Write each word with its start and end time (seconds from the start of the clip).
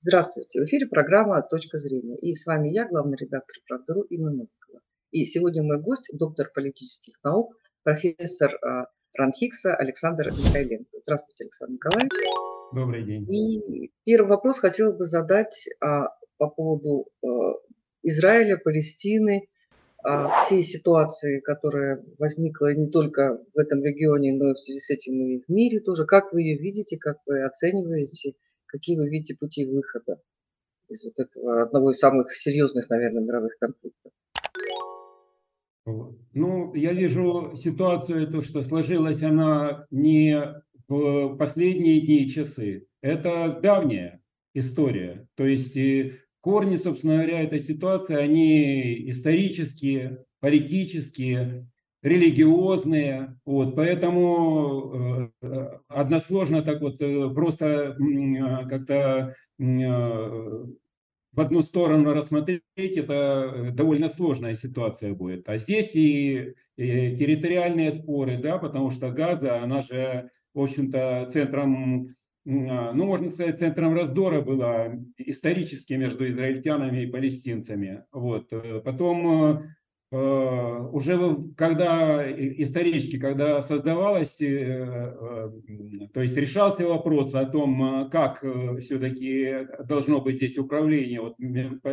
Здравствуйте, 0.00 0.60
в 0.60 0.64
эфире 0.64 0.86
программа 0.86 1.42
«Точка 1.42 1.78
зрения». 1.78 2.16
И 2.18 2.32
с 2.32 2.46
вами 2.46 2.68
я, 2.68 2.86
главный 2.86 3.16
редактор 3.16 3.56
«Правдару» 3.66 4.02
Инна 4.02 4.30
Новикова. 4.30 4.80
И 5.10 5.24
сегодня 5.24 5.64
мой 5.64 5.82
гость, 5.82 6.08
доктор 6.12 6.52
политических 6.54 7.14
наук, 7.24 7.56
профессор 7.82 8.56
а, 8.62 8.86
Ранхикса 9.14 9.74
Александр 9.74 10.30
Михайленко. 10.30 11.00
Здравствуйте, 11.02 11.44
Александр 11.44 11.74
Николаевич. 11.74 12.12
Добрый 12.72 13.04
день. 13.04 13.26
И 13.28 13.90
первый 14.04 14.28
вопрос 14.28 14.60
хотела 14.60 14.92
бы 14.92 15.04
задать 15.04 15.68
а, 15.80 16.10
по 16.36 16.48
поводу 16.48 17.08
а, 17.24 17.54
Израиля, 18.04 18.56
Палестины, 18.56 19.48
всей 20.44 20.62
ситуации, 20.62 21.40
которая 21.40 22.04
возникла 22.20 22.72
не 22.72 22.88
только 22.88 23.42
в 23.52 23.58
этом 23.58 23.82
регионе, 23.82 24.32
но 24.32 24.52
и 24.52 24.54
в 24.54 24.58
связи 24.60 24.78
с 24.78 24.90
этим 24.90 25.20
и 25.20 25.40
в 25.40 25.48
мире 25.48 25.80
тоже. 25.80 26.06
Как 26.06 26.32
вы 26.32 26.42
ее 26.42 26.56
видите, 26.56 26.98
как 26.98 27.16
вы 27.26 27.42
оцениваете, 27.42 28.34
какие 28.68 28.96
вы 28.96 29.08
видите 29.08 29.34
пути 29.34 29.66
выхода 29.66 30.20
из 30.88 31.04
вот 31.04 31.18
этого 31.18 31.62
одного 31.62 31.90
из 31.90 31.98
самых 31.98 32.34
серьезных, 32.34 32.88
наверное, 32.88 33.22
мировых 33.22 33.58
конфликтов? 33.58 34.12
Ну, 36.34 36.74
я 36.74 36.92
вижу 36.92 37.54
ситуацию, 37.56 38.30
то, 38.30 38.42
что 38.42 38.62
сложилась 38.62 39.22
она 39.22 39.86
не 39.90 40.62
в 40.86 41.36
последние 41.36 42.00
дни 42.00 42.24
и 42.24 42.28
часы. 42.28 42.86
Это 43.00 43.58
давняя 43.62 44.22
история. 44.54 45.26
То 45.34 45.44
есть 45.44 45.76
корни, 46.40 46.76
собственно 46.76 47.16
говоря, 47.16 47.42
этой 47.42 47.60
ситуации, 47.60 48.16
они 48.16 49.10
исторические, 49.10 50.24
политические, 50.40 51.70
религиозные. 52.02 53.38
Вот, 53.44 53.74
поэтому 53.74 55.30
э, 55.42 55.78
односложно 55.88 56.62
так 56.62 56.80
вот 56.80 57.00
э, 57.00 57.30
просто 57.30 57.96
э, 57.98 58.68
как-то 58.68 59.34
в 59.58 61.40
одну 61.40 61.62
сторону 61.62 62.14
рассмотреть, 62.14 62.62
это 62.76 63.70
довольно 63.72 64.08
сложная 64.08 64.54
ситуация 64.54 65.14
будет. 65.14 65.48
А 65.48 65.58
здесь 65.58 65.94
и, 65.94 66.54
и 66.76 67.16
территориальные 67.16 67.92
споры, 67.92 68.38
да, 68.38 68.58
потому 68.58 68.90
что 68.90 69.10
Газа, 69.10 69.60
она 69.62 69.82
же, 69.82 70.30
в 70.54 70.60
общем-то, 70.60 71.28
центром 71.32 72.14
ну, 72.50 73.04
можно 73.04 73.28
сказать, 73.28 73.58
центром 73.58 73.94
раздора 73.94 74.40
было 74.40 74.98
исторически 75.18 75.92
между 75.92 76.26
израильтянами 76.30 77.02
и 77.02 77.06
палестинцами. 77.06 78.04
Вот. 78.10 78.50
Э, 78.52 78.80
потом 78.82 79.58
э, 79.58 79.62
уже 80.10 81.36
когда 81.54 82.24
исторически, 82.32 83.18
когда 83.18 83.60
создавалось, 83.60 84.40
э, 84.40 85.50
то 86.14 86.22
есть 86.22 86.34
решался 86.36 86.86
вопрос 86.86 87.34
о 87.34 87.44
том, 87.44 88.08
как 88.10 88.42
все-таки 88.80 89.66
должно 89.84 90.22
быть 90.22 90.36
здесь 90.36 90.56
управление, 90.56 91.20
вот 91.20 91.36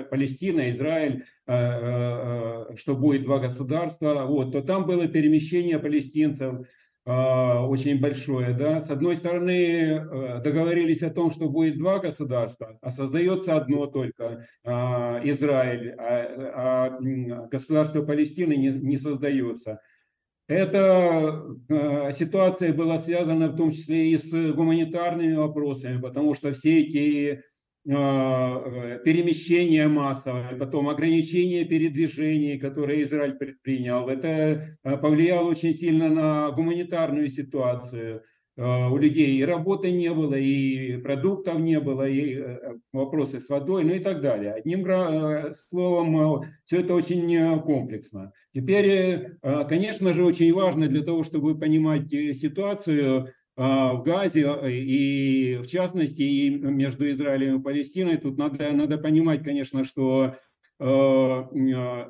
Палестина, 0.09 0.69
Израиль, 0.69 1.25
что 1.45 2.95
будет 2.95 3.23
два 3.23 3.39
государства, 3.39 4.25
вот, 4.25 4.53
то 4.53 4.61
там 4.61 4.85
было 4.85 5.07
перемещение 5.07 5.77
палестинцев, 5.77 6.65
очень 7.05 7.99
большое. 7.99 8.53
Да? 8.53 8.81
С 8.81 8.89
одной 8.89 9.15
стороны, 9.15 9.51
э, 9.51 10.41
договорились 10.43 11.03
о 11.03 11.11
том, 11.11 11.29
что 11.29 11.49
будет 11.49 11.77
два 11.77 11.99
государства, 11.99 12.79
а 12.81 12.89
создается 12.89 13.55
одно 13.55 13.85
только 13.85 14.47
а, 14.63 15.21
Израиль, 15.23 15.91
а, 15.99 16.97
а 16.97 17.47
государство 17.51 18.01
Палестины 18.01 18.55
не, 18.55 18.69
не 18.69 18.97
создается. 18.97 19.81
Эта 20.47 21.43
ситуация 22.11 22.71
была 22.71 22.99
связана 22.99 23.47
в 23.47 23.55
том 23.55 23.71
числе 23.71 24.11
и 24.11 24.17
с 24.17 24.31
гуманитарными 24.53 25.33
вопросами, 25.33 25.99
потому 25.99 26.35
что 26.35 26.53
все 26.53 26.81
эти 26.81 27.41
а, 27.87 28.97
перемещения 29.05 29.87
массовые, 29.87 30.55
потом 30.55 30.89
ограничения 30.89 31.65
передвижений, 31.65 32.57
которые 32.57 33.03
Израиль 33.03 33.35
предпринял. 33.35 34.09
Это 34.09 34.77
а, 34.83 34.97
повлияло 34.97 35.49
очень 35.49 35.73
сильно 35.73 36.09
на 36.09 36.51
гуманитарную 36.51 37.29
ситуацию. 37.29 38.23
А, 38.57 38.89
у 38.89 38.97
людей 38.97 39.37
и 39.37 39.45
работы 39.45 39.91
не 39.91 40.11
было, 40.11 40.33
и 40.33 40.97
продуктов 40.97 41.59
не 41.59 41.79
было, 41.79 42.09
и 42.09 42.33
э, 42.33 42.57
вопросы 42.91 43.39
с 43.39 43.49
водой, 43.49 43.83
ну 43.83 43.93
и 43.93 43.99
так 43.99 44.19
далее. 44.19 44.53
Одним 44.53 44.83
словом, 45.53 46.45
все 46.63 46.79
это 46.79 46.95
очень 46.95 47.61
комплексно. 47.61 48.31
Теперь, 48.51 49.33
конечно 49.41 50.13
же, 50.13 50.23
очень 50.23 50.51
важно 50.53 50.87
для 50.87 51.03
того, 51.03 51.23
чтобы 51.23 51.59
понимать 51.59 52.11
э, 52.13 52.33
ситуацию, 52.33 53.31
в 53.55 54.03
Газе 54.05 54.47
а, 54.47 54.67
и 54.67 55.57
в 55.57 55.67
частности 55.67 56.21
и 56.21 56.49
между 56.49 57.09
Израилем 57.11 57.59
и 57.59 57.63
Палестиной. 57.63 58.17
Тут 58.17 58.37
надо, 58.37 58.71
надо 58.71 58.97
понимать, 58.97 59.43
конечно, 59.43 59.83
что 59.83 60.35
а, 60.77 61.47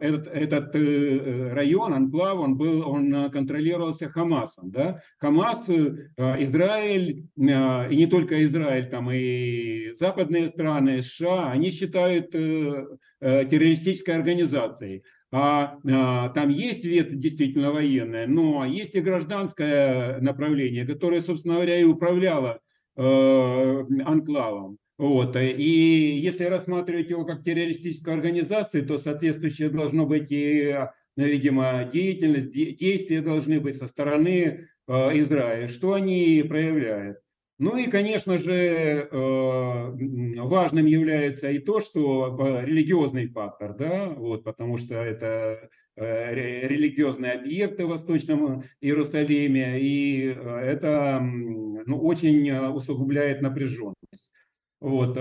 этот, 0.02 0.28
этот 0.28 0.76
э, 0.76 1.54
район, 1.54 1.94
анклав, 1.94 2.40
он, 2.40 2.58
был, 2.58 2.88
он 2.90 3.30
контролировался 3.30 4.10
Хамасом. 4.10 4.72
Да? 4.72 5.02
Хамас, 5.20 5.70
Израиль, 5.70 7.28
и 7.36 7.96
не 7.96 8.08
только 8.08 8.44
Израиль, 8.44 8.88
там 8.90 9.12
и 9.12 9.92
западные 9.94 10.48
страны, 10.48 11.04
США, 11.04 11.52
они 11.52 11.70
считают 11.70 12.34
э, 12.34 12.88
э, 13.22 13.46
террористической 13.46 14.16
организацией. 14.16 15.04
А, 15.32 15.80
а, 15.90 16.30
там 16.30 16.50
есть 16.50 16.86
вет 16.86 17.20
действительно 17.20 17.72
военное, 17.72 18.28
но 18.28 18.66
есть 18.66 18.96
и 18.96 19.02
гражданское 19.02 20.20
направление, 20.20 20.86
которое, 20.86 21.22
собственно 21.22 21.56
говоря, 21.56 21.80
и 21.80 21.84
управляло 21.84 22.60
э, 22.96 23.84
анклавом. 24.06 24.78
Вот. 24.98 25.36
И 25.36 26.18
если 26.18 26.46
рассматривать 26.46 27.10
его 27.10 27.26
как 27.26 27.44
террористическую 27.44 28.14
организацию, 28.14 28.86
то 28.86 28.98
соответствующее 28.98 29.70
должно 29.70 30.06
быть 30.06 30.32
и, 30.32 30.74
видимо, 31.18 31.90
деятельность, 31.92 32.52
действия 32.52 33.22
должны 33.22 33.60
быть 33.60 33.78
со 33.78 33.88
стороны 33.88 34.70
э, 34.88 35.20
Израиля. 35.20 35.68
Что 35.68 35.94
они 35.94 36.46
проявляют? 36.48 37.18
Ну 37.58 37.78
и, 37.78 37.88
конечно 37.88 38.38
же, 38.38 38.54
э, 38.54 40.42
важным 40.42 40.86
является 40.86 41.50
и 41.50 41.60
то, 41.60 41.80
что 41.80 42.38
э, 42.38 42.66
религиозный 42.66 43.28
фактор, 43.28 43.74
да, 43.78 44.10
вот, 44.10 44.44
потому 44.44 44.76
что 44.78 44.96
это 44.96 45.70
э, 45.96 46.34
религиозные 46.68 47.32
объекты 47.32 47.86
в 47.86 47.90
Восточном 47.90 48.64
Иерусалиме, 48.82 49.80
и 49.80 50.26
это 50.26 51.22
ну, 51.22 51.98
очень 52.02 52.52
усугубляет 52.52 53.42
напряженность. 53.42 54.34
Вот, 54.82 55.18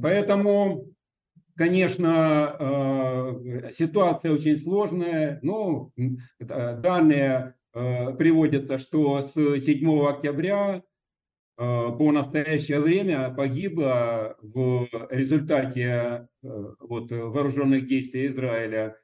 поэтому, 0.00 0.86
конечно, 1.54 3.38
ситуация 3.72 4.32
очень 4.32 4.56
сложная. 4.56 5.38
Ну, 5.42 5.92
данные 6.38 7.54
приводятся, 7.72 8.78
что 8.78 9.20
с 9.20 9.34
7 9.34 10.06
октября 10.06 10.82
по 11.56 12.10
настоящее 12.12 12.80
время 12.80 13.30
погибло 13.30 14.36
в 14.42 14.88
результате 15.10 15.82
э, 16.42 16.48
вот, 16.80 17.10
вооруженных 17.10 17.86
действий 17.86 18.26
Израиля 18.26 18.96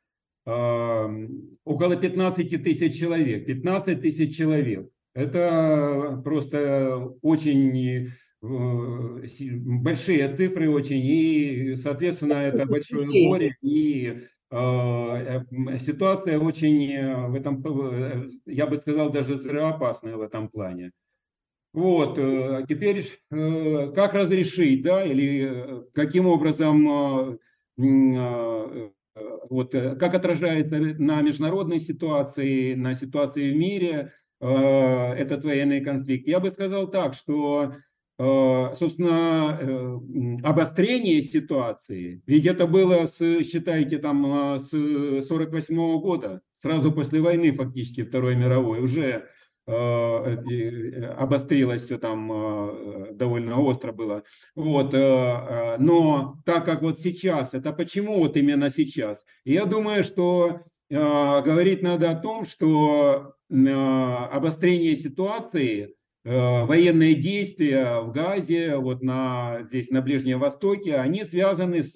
э, 0.46 1.28
около 1.64 1.96
15 1.96 2.62
тысяч 2.62 2.98
человек. 2.98 3.46
15 3.46 4.00
тысяч 4.00 4.36
человек. 4.36 4.90
Это 5.14 6.20
просто 6.24 6.96
очень 7.22 8.10
большие 8.40 10.34
цифры 10.34 10.70
очень, 10.70 11.00
и, 11.04 11.74
соответственно, 11.76 12.34
это 12.34 12.64
большое 12.64 13.04
горе, 13.28 13.54
и 13.60 14.20
ситуация 15.78 16.38
очень 16.38 17.28
в 17.28 17.34
этом, 17.34 17.62
я 18.46 18.66
бы 18.66 18.76
сказал, 18.76 19.10
даже 19.10 19.34
взрывоопасная 19.34 20.16
в 20.16 20.22
этом 20.22 20.48
плане. 20.48 20.92
Вот, 21.72 22.18
э, 22.18 22.64
теперь 22.68 23.04
э, 23.30 23.92
как 23.94 24.14
разрешить, 24.14 24.82
да, 24.82 25.04
или 25.04 25.48
э, 25.48 25.82
каким 25.94 26.26
образом, 26.26 27.38
вот, 29.48 29.72
как 29.72 30.14
отражается 30.14 30.76
на 30.98 31.22
международной 31.22 31.80
ситуации, 31.80 32.74
на 32.74 32.94
ситуации 32.94 33.52
в 33.52 33.56
мире 33.56 34.12
этот 34.38 35.44
военный 35.44 35.80
конфликт. 35.80 36.26
Я 36.26 36.40
бы 36.40 36.50
сказал 36.50 36.90
так, 36.90 37.14
что, 37.14 37.74
собственно, 38.18 39.98
обострение 40.42 41.22
ситуации, 41.22 42.22
ведь 42.26 42.46
это 42.46 42.66
было, 42.66 43.06
с, 43.06 43.18
считайте, 43.44 43.98
там, 43.98 44.58
с 44.58 44.70
48 44.70 46.00
года, 46.00 46.42
сразу 46.54 46.92
после 46.92 47.20
войны 47.20 47.52
фактически 47.52 48.02
Второй 48.02 48.36
мировой, 48.36 48.80
уже 48.80 49.26
обострилось 51.16 51.82
все 51.82 51.98
там 51.98 52.32
э, 52.32 53.12
довольно 53.12 53.60
остро 53.60 53.92
было. 53.92 54.24
Вот. 54.54 54.92
Но 54.92 56.36
так 56.44 56.64
как 56.64 56.82
вот 56.82 56.98
сейчас, 56.98 57.54
это 57.54 57.72
почему 57.72 58.18
вот 58.18 58.36
именно 58.36 58.70
сейчас? 58.70 59.24
Я 59.44 59.64
думаю, 59.64 60.02
что 60.04 60.62
говорить 60.90 61.82
надо 61.82 62.10
о 62.10 62.16
том, 62.16 62.44
что 62.44 63.34
обострение 63.48 64.96
ситуации 64.96 65.94
военные 66.24 67.14
действия 67.14 68.00
в 68.00 68.10
Газе, 68.12 68.76
вот 68.76 69.02
на, 69.02 69.62
здесь 69.62 69.90
на 69.90 70.02
Ближнем 70.02 70.40
Востоке, 70.40 70.96
они 70.96 71.24
связаны 71.24 71.84
с 71.84 71.94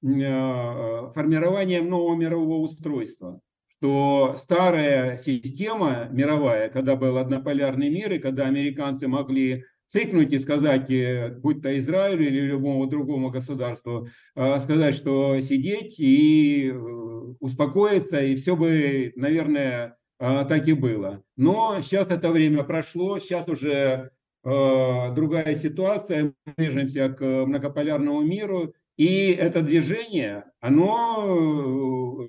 формированием 0.00 1.88
нового 1.88 2.14
мирового 2.16 2.58
устройства 2.58 3.40
что 3.78 4.34
старая 4.36 5.18
система 5.18 6.08
мировая, 6.10 6.68
когда 6.70 6.96
был 6.96 7.18
однополярный 7.18 7.90
мир, 7.90 8.12
и 8.12 8.18
когда 8.18 8.46
американцы 8.46 9.06
могли 9.06 9.64
цикнуть 9.86 10.32
и 10.32 10.38
сказать, 10.38 10.90
э, 10.90 11.36
будь 11.42 11.62
то 11.62 11.76
Израиль 11.78 12.22
или 12.22 12.40
любому 12.40 12.86
другому 12.86 13.30
государству, 13.30 14.08
э, 14.34 14.58
сказать, 14.58 14.94
что 14.94 15.40
сидеть 15.40 16.00
и 16.00 16.70
э, 16.70 16.74
успокоиться, 17.40 18.20
и 18.20 18.34
все 18.34 18.56
бы, 18.56 19.12
наверное, 19.16 19.96
так 20.18 20.66
и 20.66 20.72
было. 20.72 21.22
Но 21.36 21.82
сейчас 21.82 22.08
это 22.08 22.30
время 22.30 22.64
прошло, 22.64 23.18
сейчас 23.18 23.46
уже 23.48 24.12
другая 24.42 25.54
ситуация, 25.54 26.32
мы 26.46 26.54
движемся 26.56 27.10
к 27.10 27.22
многополярному 27.44 28.22
миру, 28.22 28.72
и 28.96 29.32
это 29.32 29.60
движение, 29.60 30.44
оно 30.60 32.28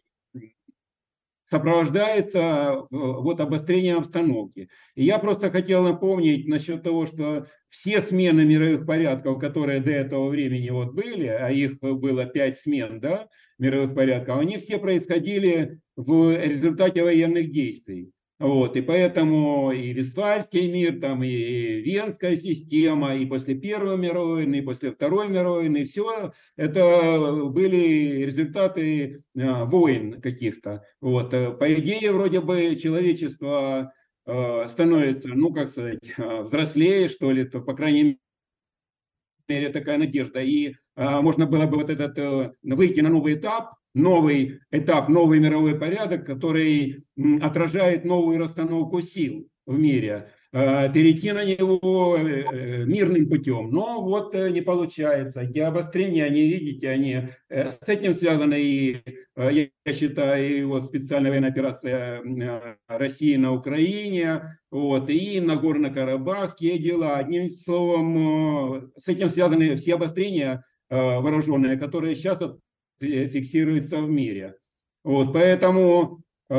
сопровождается 1.47 2.39
э, 2.39 2.85
вот 2.89 3.39
обострением 3.39 3.99
обстановки. 3.99 4.69
И 4.95 5.05
я 5.05 5.17
просто 5.17 5.49
хотел 5.49 5.81
напомнить 5.81 6.45
насчет 6.45 6.83
того, 6.83 7.05
что 7.05 7.47
все 7.69 8.01
смены 8.01 8.43
мировых 8.43 8.85
порядков, 8.85 9.39
которые 9.39 9.79
до 9.79 9.91
этого 9.91 10.27
времени 10.27 10.69
вот 10.69 10.93
были, 10.93 11.27
а 11.27 11.49
их 11.49 11.79
было 11.79 12.25
пять 12.25 12.59
смен 12.59 12.99
да, 12.99 13.29
мировых 13.59 13.95
порядков, 13.95 14.39
они 14.39 14.57
все 14.57 14.77
происходили 14.77 15.79
в 15.95 16.35
результате 16.37 17.01
военных 17.01 17.51
действий. 17.51 18.11
Вот, 18.39 18.75
и 18.75 18.81
поэтому 18.81 19.71
и 19.71 19.93
Вестфальский 19.93 20.71
мир, 20.71 20.99
там 20.99 21.23
и 21.23 21.81
Венская 21.81 22.37
система, 22.37 23.15
и 23.15 23.25
после 23.25 23.55
Первой 23.55 23.97
мировой 23.97 24.43
войны, 24.43 24.59
и 24.59 24.61
после 24.61 24.91
Второй 24.91 25.27
мировой 25.27 25.61
войны, 25.61 25.85
все 25.85 26.33
это 26.55 27.45
были 27.45 28.23
результаты 28.25 29.23
а, 29.35 29.65
войн 29.65 30.21
каких-то. 30.21 30.83
Вот, 31.01 31.33
э, 31.33 31.49
по 31.51 31.73
идее, 31.73 32.11
вроде 32.11 32.39
бы 32.39 32.75
человечество 32.75 33.91
э, 34.27 34.67
становится, 34.69 35.29
ну, 35.29 35.51
как 35.51 35.69
сказать, 35.69 35.99
а, 36.19 36.43
взрослее, 36.43 37.07
что 37.07 37.31
ли, 37.31 37.43
то, 37.43 37.59
по 37.61 37.73
крайней 37.75 38.19
мере, 39.47 39.69
такая 39.69 39.97
надежда. 39.97 40.41
И 40.41 40.75
а, 40.95 41.23
можно 41.23 41.47
было 41.47 41.65
бы 41.65 41.77
вот 41.77 41.89
этот, 41.89 42.15
э, 42.19 42.51
выйти 42.61 42.99
на 42.99 43.09
новый 43.09 43.33
этап, 43.33 43.73
новый 43.97 44.59
этап, 44.71 45.09
новый 45.09 45.39
мировой 45.39 45.77
порядок, 45.77 46.25
который 46.25 47.03
отражает 47.41 48.05
новую 48.05 48.39
расстановку 48.39 49.01
сил 49.01 49.47
в 49.65 49.77
мире, 49.77 50.29
э, 50.53 50.91
перейти 50.93 51.33
на 51.33 51.43
него 51.43 52.15
э, 52.17 52.21
э, 52.21 52.85
мирным 52.85 53.27
путем. 53.27 53.69
Но 53.69 54.01
вот 54.01 54.33
не 54.33 54.61
получается. 54.61 55.41
Эти 55.41 55.59
обострения, 55.59 56.23
они, 56.23 56.47
видите, 56.47 56.89
они 56.89 57.29
с 57.49 57.79
этим 57.85 58.13
связаны 58.13 58.61
и, 58.61 59.01
я 59.35 59.93
считаю, 59.93 60.57
и 60.57 60.63
вот 60.63 60.85
специальная 60.85 61.31
военная 61.31 61.49
операция 61.49 62.23
России 62.87 63.35
на 63.35 63.53
Украине, 63.53 64.57
вот, 64.71 65.09
и 65.09 65.41
Нагорно-Карабахские 65.41 66.77
дела. 66.77 67.17
Одним 67.17 67.49
словом, 67.49 68.91
с 68.95 69.07
этим 69.07 69.29
связаны 69.29 69.75
все 69.75 69.95
обострения 69.95 70.63
вооруженные, 70.89 71.77
которые 71.77 72.15
сейчас 72.15 72.39
фиксируется 72.99 74.01
в 74.01 74.09
мире. 74.09 74.55
Вот, 75.03 75.33
поэтому 75.33 76.21
э, 76.49 76.53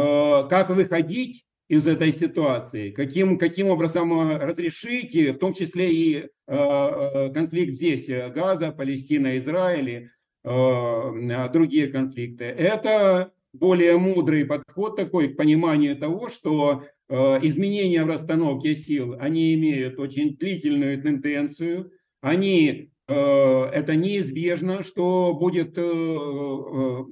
как 0.48 0.70
выходить 0.70 1.44
из 1.68 1.86
этой 1.86 2.12
ситуации, 2.12 2.90
каким, 2.90 3.36
каким 3.38 3.68
образом 3.68 4.36
разрешить, 4.36 5.14
в 5.14 5.38
том 5.38 5.52
числе 5.52 5.92
и 5.92 6.16
э, 6.16 6.28
э 6.46 7.32
конфликт 7.32 7.72
здесь, 7.72 8.08
э, 8.08 8.30
Газа, 8.30 8.72
Палестина, 8.72 9.36
Израиль, 9.36 10.10
э, 10.44 11.48
другие 11.52 11.88
конфликты. 11.88 12.44
Это 12.44 13.32
более 13.52 13.98
мудрый 13.98 14.46
подход 14.46 14.96
такой 14.96 15.28
к 15.28 15.36
пониманию 15.36 15.96
того, 15.96 16.30
что 16.30 16.84
э, 17.08 17.14
изменения 17.42 18.04
в 18.04 18.08
расстановке 18.08 18.74
сил, 18.74 19.16
они 19.20 19.54
имеют 19.54 19.98
очень 19.98 20.36
длительную 20.36 21.02
тенденцию, 21.02 21.92
они 22.22 22.90
Э, 22.90 22.97
это 23.08 23.96
неизбежно, 23.96 24.82
что 24.82 25.32
будет 25.32 25.78
э, 25.78 25.82
э, 25.82 27.04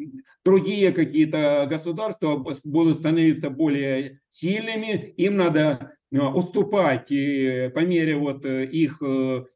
другие 0.44 0.92
какие-то 0.92 1.66
государства 1.70 2.36
будут 2.64 2.98
становиться 2.98 3.48
более 3.48 4.20
сильными, 4.28 5.14
им 5.16 5.36
надо 5.36 5.92
уступать 6.12 7.08
по 7.08 7.80
мере 7.80 8.16
вот 8.16 8.44
их 8.44 9.02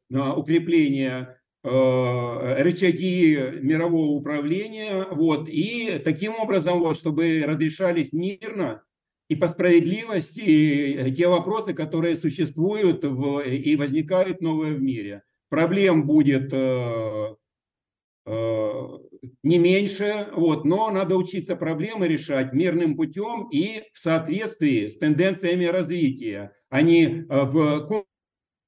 укрепления 0.09 1.37
рычаги 1.63 3.37
мирового 3.61 4.11
управления, 4.17 5.05
вот, 5.11 5.47
и 5.47 6.01
таким 6.03 6.33
образом, 6.35 6.79
вот, 6.79 6.97
чтобы 6.97 7.43
разрешались 7.45 8.11
мирно 8.11 8.83
и 9.29 9.35
по 9.35 9.47
справедливости 9.47 11.13
те 11.15 11.27
вопросы, 11.27 11.73
которые 11.73 12.17
существуют 12.17 13.05
в, 13.05 13.39
и 13.41 13.75
возникают 13.75 14.41
новые 14.41 14.73
в 14.73 14.81
мире 14.81 15.23
проблем 15.51 16.07
будет 16.07 16.51
э, 16.53 17.35
э, 18.25 18.71
не 19.43 19.59
меньше, 19.59 20.29
вот, 20.33 20.63
но 20.65 20.89
надо 20.89 21.17
учиться 21.17 21.55
проблемы 21.57 22.07
решать 22.07 22.53
мирным 22.53 22.95
путем 22.95 23.49
и 23.51 23.83
в 23.93 23.99
соответствии 23.99 24.87
с 24.87 24.97
тенденциями 24.97 25.65
развития, 25.65 26.53
а 26.69 26.81
не 26.81 27.05
э, 27.05 27.25
в 27.29 27.85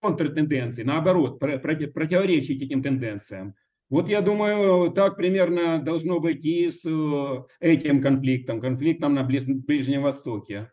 контртенденции, 0.02 0.84
наоборот, 0.84 1.40
противоречить 1.40 2.62
этим 2.62 2.84
тенденциям. 2.84 3.56
Вот 3.90 4.10
я 4.10 4.22
думаю, 4.22 4.92
так 4.92 5.16
примерно 5.16 5.80
должно 5.80 6.20
быть 6.20 6.44
и 6.44 6.70
с 6.70 6.84
этим 7.62 8.02
конфликтом, 8.02 8.60
конфликтом 8.60 9.14
на 9.14 9.24
Ближнем 9.24 10.02
Востоке. 10.02 10.72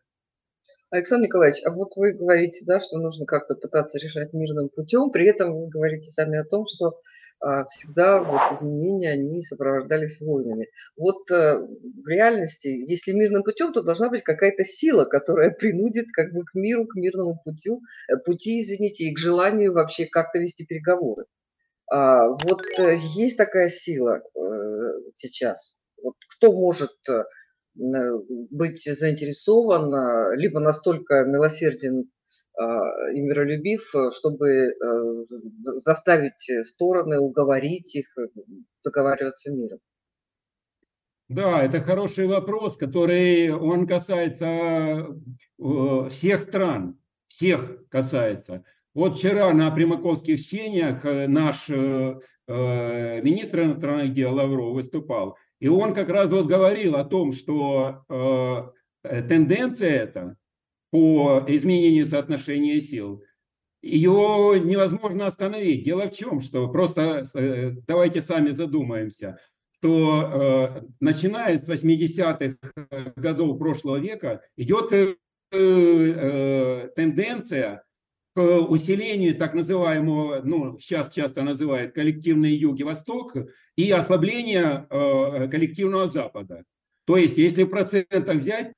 Александр 0.91 1.27
Николаевич, 1.27 1.63
а 1.65 1.71
вот 1.71 1.97
вы 1.97 2.13
говорите, 2.13 2.65
да, 2.67 2.81
что 2.81 2.99
нужно 2.99 3.25
как-то 3.25 3.55
пытаться 3.55 3.99
решать 3.99 4.33
мирным 4.33 4.69
путем, 4.69 5.11
при 5.11 5.27
этом 5.27 5.55
вы 5.55 5.69
говорите 5.69 6.11
сами 6.11 6.39
о 6.39 6.45
том, 6.45 6.65
что 6.67 6.99
а, 7.39 7.65
всегда 7.67 8.23
вот 8.23 8.41
изменения, 8.53 9.13
они 9.13 9.41
сопровождались 9.43 10.21
войнами. 10.21 10.69
Вот 10.99 11.31
а, 11.31 11.61
в 11.61 12.09
реальности, 12.09 12.69
если 12.69 13.13
мирным 13.13 13.45
путем, 13.45 13.73
то 13.73 13.83
должна 13.83 14.11
быть 14.11 14.23
какая-то 14.23 14.65
сила, 14.65 15.05
которая 15.05 15.51
принудит 15.51 16.07
как 16.13 16.33
бы 16.33 16.45
к 16.45 16.55
миру, 16.55 16.87
к 16.87 16.97
мирному 16.97 17.41
путю, 17.43 17.81
э, 18.09 18.17
пути, 18.17 18.61
извините, 18.61 19.05
и 19.05 19.15
к 19.15 19.19
желанию 19.19 19.73
вообще 19.73 20.07
как-то 20.07 20.39
вести 20.39 20.67
переговоры. 20.67 21.25
А, 21.91 22.29
вот 22.29 22.63
а, 22.79 22.91
есть 22.91 23.37
такая 23.37 23.69
сила 23.69 24.23
сейчас. 25.15 25.79
Вот 26.03 26.15
кто 26.29 26.53
может 26.53 26.93
быть 27.75 28.83
заинтересован, 28.83 29.95
а, 29.95 30.35
либо 30.37 30.61
настолько 30.61 31.25
милосерден 31.25 32.11
а, 32.59 33.11
и 33.13 33.21
миролюбив, 33.21 33.95
э, 33.95 34.11
чтобы 34.11 34.49
э, 34.49 35.25
заставить 35.79 36.67
стороны 36.67 37.19
уговорить 37.19 37.95
их 37.95 38.07
э, 38.19 38.27
договариваться 38.85 39.53
миром? 39.53 39.79
Да, 41.29 41.63
это 41.63 41.81
хороший 41.81 42.27
вопрос, 42.27 42.77
который 42.77 43.51
он 43.51 43.87
касается 43.87 45.07
всех 46.09 46.41
стран, 46.41 46.99
всех 47.29 47.89
касается. 47.89 48.65
Вот 48.95 49.17
вчера 49.17 49.53
на 49.53 49.71
примаковских 49.71 50.45
чтениях 50.45 51.05
наш 51.05 51.69
министр 52.49 53.63
иностранных 53.63 54.13
дел 54.13 54.35
Лавров 54.35 54.75
выступал– 54.75 55.37
и 55.61 55.69
он 55.69 55.95
как 55.95 56.09
раз 56.09 56.31
вот 56.31 56.47
говорил 56.47 56.97
о 56.97 57.05
том, 57.05 57.33
что 57.33 58.05
э, 59.05 59.23
тенденция 59.23 59.91
эта 59.91 60.37
по 60.91 61.45
изменению 61.47 62.07
соотношения 62.07 62.81
сил, 62.81 63.23
ее 63.83 64.61
невозможно 64.63 65.27
остановить. 65.27 65.85
Дело 65.85 66.11
в 66.11 66.17
чем, 66.17 66.41
что 66.41 66.69
просто 66.69 67.27
э, 67.35 67.73
давайте 67.87 68.21
сами 68.21 68.51
задумаемся, 68.51 69.39
что 69.77 70.23
э, 70.23 70.83
начиная 71.01 71.59
с 71.59 71.69
80-х 71.69 73.13
годов 73.17 73.59
прошлого 73.59 73.97
века 73.97 74.43
идет 74.57 74.93
э, 74.93 75.15
э, 75.53 76.89
тенденция 76.97 77.85
усилению 78.41 79.37
так 79.37 79.55
называемого, 79.55 80.41
ну, 80.45 80.79
сейчас 80.79 81.11
часто 81.13 81.43
называют 81.43 81.95
коллективный 81.95 82.53
юг 82.53 82.81
и 82.81 82.85
восток, 82.85 83.35
и 83.77 83.91
ослабление 83.91 84.87
э, 84.91 85.49
коллективного 85.49 86.09
запада. 86.09 86.65
То 87.07 87.17
есть, 87.17 87.39
если 87.39 87.65
в 87.65 87.69
процентах 87.69 88.37
взять, 88.37 88.73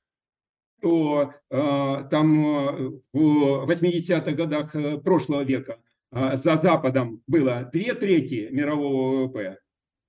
то 0.80 1.32
э, 1.50 2.04
там 2.10 2.46
э, 2.46 2.90
в 3.12 3.70
80-х 3.70 4.32
годах 4.32 4.74
э, 4.74 4.98
прошлого 4.98 5.42
века 5.42 5.78
э, 6.10 6.36
за 6.36 6.56
Западом 6.56 7.22
было 7.26 7.68
две 7.72 7.94
трети 7.94 8.48
мирового 8.50 9.26
ВВП, 9.26 9.58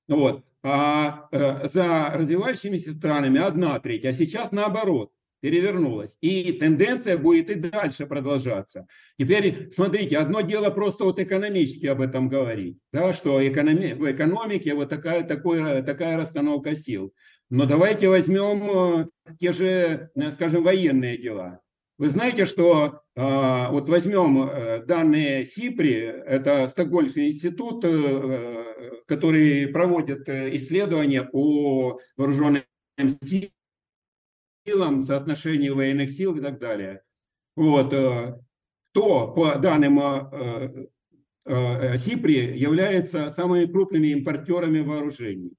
вот, 0.08 0.44
а 0.64 1.28
э, 1.32 1.68
за 1.68 2.10
развивающимися 2.14 2.94
странами 2.94 3.40
одна 3.40 3.80
треть, 3.80 4.06
а 4.06 4.14
сейчас 4.14 4.52
наоборот. 4.52 5.12
Перевернулась. 5.44 6.18
И 6.22 6.54
тенденция 6.54 7.18
будет 7.18 7.50
и 7.50 7.56
дальше 7.56 8.06
продолжаться. 8.06 8.88
Теперь, 9.20 9.70
смотрите, 9.74 10.18
одно 10.18 10.40
дело 10.40 10.70
просто 10.70 11.04
вот 11.04 11.20
экономически 11.20 11.86
об 11.88 12.00
этом 12.00 12.30
говорить, 12.30 12.78
да, 12.94 13.12
что 13.12 13.46
экономи, 13.46 13.92
в 13.92 14.10
экономике 14.10 14.74
вот 14.74 14.88
такая, 14.88 15.24
такой, 15.24 15.84
такая 15.84 16.16
расстановка 16.16 16.78
сил. 16.78 17.14
Но 17.50 17.66
давайте 17.66 18.08
возьмем 18.08 19.02
э, 19.04 19.34
те 19.38 19.52
же, 19.52 20.12
э, 20.16 20.32
скажем, 20.32 20.64
военные 20.64 21.18
дела. 21.18 21.60
Вы 21.98 22.10
знаете, 22.10 22.46
что 22.46 23.02
э, 23.14 23.68
вот 23.70 23.90
возьмем 23.90 24.86
данные 24.88 25.46
СИПРИ, 25.46 26.24
это 26.26 26.70
Стокгольмский 26.70 27.28
институт, 27.28 27.86
который 29.08 29.68
проводит 29.68 30.30
исследования 30.30 31.24
по 31.24 32.00
вооруженным 32.16 32.64
силам, 33.22 33.52
силам, 34.66 35.04
соотношению 35.04 35.76
военных 35.76 36.10
сил 36.10 36.36
и 36.36 36.42
так 36.42 36.60
далее. 36.60 37.02
Вот. 37.56 37.94
Э, 37.94 38.40
кто, 38.92 39.28
по 39.30 39.56
данным 39.56 40.00
э, 40.00 40.88
э, 41.46 41.98
СИПРИ, 41.98 42.58
является 42.58 43.30
самыми 43.30 43.66
крупными 43.66 44.08
импортерами 44.08 44.80
вооружений. 44.82 45.54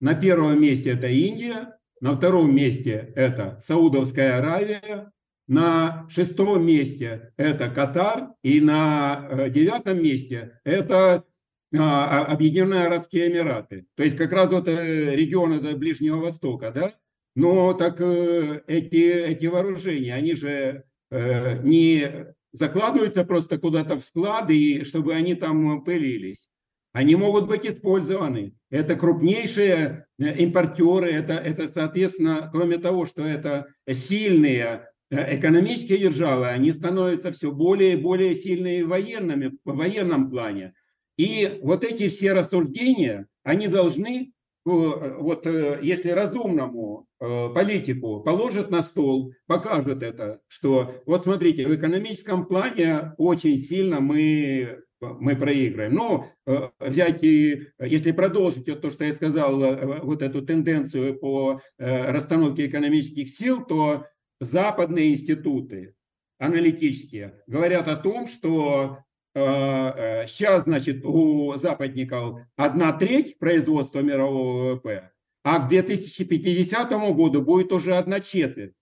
На 0.00 0.14
первом 0.14 0.60
месте 0.60 0.90
это 0.90 1.08
Индия, 1.08 1.78
на 2.00 2.16
втором 2.16 2.54
месте 2.54 3.12
это 3.14 3.60
Саудовская 3.64 4.38
Аравия, 4.38 5.12
на 5.46 6.06
шестом 6.08 6.64
месте 6.64 7.32
это 7.36 7.68
Катар, 7.68 8.30
и 8.42 8.60
на 8.60 9.48
девятом 9.48 10.02
месте 10.02 10.60
это 10.64 11.24
Объединенные 11.72 12.86
Арабские 12.86 13.30
Эмираты. 13.30 13.86
То 13.94 14.02
есть 14.02 14.16
как 14.16 14.32
раз 14.32 14.50
вот 14.50 14.68
регион 14.68 15.78
Ближнего 15.78 16.16
Востока, 16.16 16.70
да? 16.70 16.94
Но 17.34 17.72
так 17.74 18.00
э, 18.00 18.62
эти, 18.66 19.10
эти 19.10 19.46
вооружения, 19.46 20.14
они 20.14 20.34
же 20.34 20.84
э, 21.10 21.62
не 21.62 22.34
закладываются 22.52 23.24
просто 23.24 23.58
куда-то 23.58 23.96
в 23.96 24.04
склады, 24.04 24.84
чтобы 24.84 25.14
они 25.14 25.34
там 25.34 25.82
пылились. 25.82 26.48
Они 26.92 27.16
могут 27.16 27.46
быть 27.46 27.64
использованы. 27.64 28.54
Это 28.70 28.96
крупнейшие 28.96 30.06
э, 30.18 30.38
импортеры, 30.42 31.10
это, 31.10 31.34
это 31.34 31.68
соответственно, 31.72 32.50
кроме 32.52 32.78
того, 32.78 33.06
что 33.06 33.22
это 33.22 33.68
сильные 33.90 34.88
экономические 35.10 35.98
державы, 35.98 36.48
они 36.48 36.72
становятся 36.72 37.32
все 37.32 37.52
более 37.52 37.94
и 37.94 38.00
более 38.00 38.34
сильными 38.34 38.82
военными, 38.82 39.58
в 39.64 39.76
военном 39.76 40.30
плане. 40.30 40.72
И 41.18 41.60
вот 41.62 41.84
эти 41.84 42.08
все 42.08 42.32
рассуждения, 42.32 43.26
они 43.42 43.68
должны 43.68 44.32
вот 44.64 45.46
э, 45.46 45.80
если 45.82 46.10
разумному 46.10 47.06
э, 47.20 47.48
политику 47.54 48.20
положат 48.20 48.70
на 48.70 48.82
стол, 48.82 49.32
покажут 49.46 50.02
это, 50.02 50.40
что 50.46 51.02
вот 51.06 51.24
смотрите, 51.24 51.66
в 51.66 51.74
экономическом 51.74 52.46
плане 52.46 53.12
очень 53.18 53.58
сильно 53.58 54.00
мы, 54.00 54.82
мы 55.00 55.34
проиграем. 55.34 55.94
Но 55.94 56.28
э, 56.46 56.68
взять 56.78 57.24
и, 57.24 57.68
если 57.80 58.12
продолжить 58.12 58.66
то, 58.80 58.90
что 58.90 59.04
я 59.04 59.12
сказал, 59.12 59.58
вот 60.02 60.22
эту 60.22 60.42
тенденцию 60.42 61.18
по 61.18 61.60
расстановке 61.78 62.66
экономических 62.66 63.28
сил, 63.28 63.64
то 63.64 64.06
западные 64.40 65.12
институты 65.12 65.94
аналитические 66.38 67.42
говорят 67.46 67.88
о 67.88 67.96
том, 67.96 68.26
что 68.26 68.98
сейчас, 69.34 70.62
э, 70.62 70.64
значит, 70.64 71.04
у 71.04 71.54
западников 71.56 72.40
одна 72.56 72.92
треть 72.92 73.38
производства 73.38 74.00
мирового 74.00 74.74
ВВП, 74.74 75.10
а 75.42 75.58
к 75.60 75.68
2050 75.68 76.90
году 77.14 77.42
будет 77.42 77.72
уже 77.72 77.96
одна 77.96 78.20
четверть. 78.20 78.74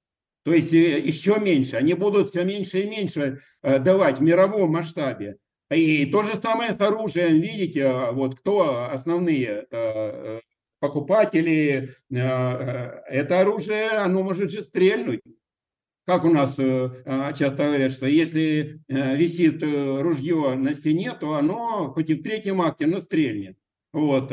То 0.45 0.53
есть 0.53 0.73
э, 0.73 0.99
еще 0.99 1.39
меньше. 1.39 1.77
Они 1.77 1.95
будут 1.95 2.31
все 2.31 2.45
меньше 2.45 2.81
и 2.81 2.91
меньше 2.91 3.41
э, 3.63 3.79
давать 3.79 4.19
в 4.19 4.23
мировом 4.23 4.73
масштабе. 4.73 5.37
И 5.71 6.07
то 6.07 6.25
же 6.25 6.35
самое 6.35 6.73
с 6.73 6.81
оружием. 6.81 7.41
Видите, 7.41 8.11
вот 8.11 8.37
кто 8.37 8.91
основные 8.91 9.69
покупатели. 10.81 11.95
Это 12.11 13.41
оружие, 13.41 13.91
оно 13.91 14.25
может 14.25 14.51
же 14.51 14.63
стрельнуть. 14.63 15.21
Как 16.11 16.25
у 16.25 16.29
нас 16.29 16.59
э, 16.59 16.91
а, 17.07 17.33
часто 17.33 17.67
говорят, 17.67 17.93
что 17.93 18.05
если 18.05 18.81
э, 18.89 19.17
висит 19.17 19.63
э, 19.63 20.01
ружье 20.01 20.57
на 20.57 20.75
стене, 20.75 21.13
то 21.13 21.35
оно 21.35 21.93
хоть 21.93 22.11
и 22.11 22.15
в 22.15 22.25
третьем 22.25 22.61
акте, 22.63 22.89
но 22.89 22.99
стрельнет. 22.99 23.57
Вот. 23.93 24.33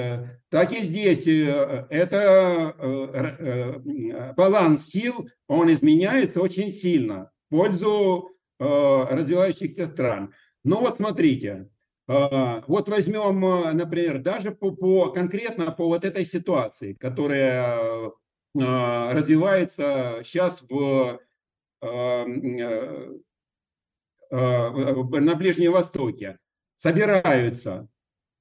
Так 0.49 0.71
и 0.71 0.81
здесь 0.81 1.27
это 1.27 2.73
баланс 4.35 4.87
сил, 4.87 5.29
он 5.47 5.71
изменяется 5.71 6.41
очень 6.41 6.71
сильно 6.71 7.29
в 7.45 7.55
пользу 7.55 8.31
развивающихся 8.57 9.85
стран. 9.85 10.33
Ну 10.63 10.79
вот 10.79 10.95
смотрите, 10.95 11.69
вот 12.07 12.89
возьмем, 12.89 13.77
например, 13.77 14.19
даже 14.19 14.49
по, 14.49 14.71
по 14.71 15.11
конкретно 15.11 15.71
по 15.71 15.87
вот 15.87 16.05
этой 16.05 16.25
ситуации, 16.25 16.93
которая 16.93 18.11
развивается 18.55 20.21
сейчас 20.23 20.63
в 20.67 21.19
на 21.81 22.25
Ближнем 25.35 25.71
Востоке 25.71 26.37
собираются 26.75 27.87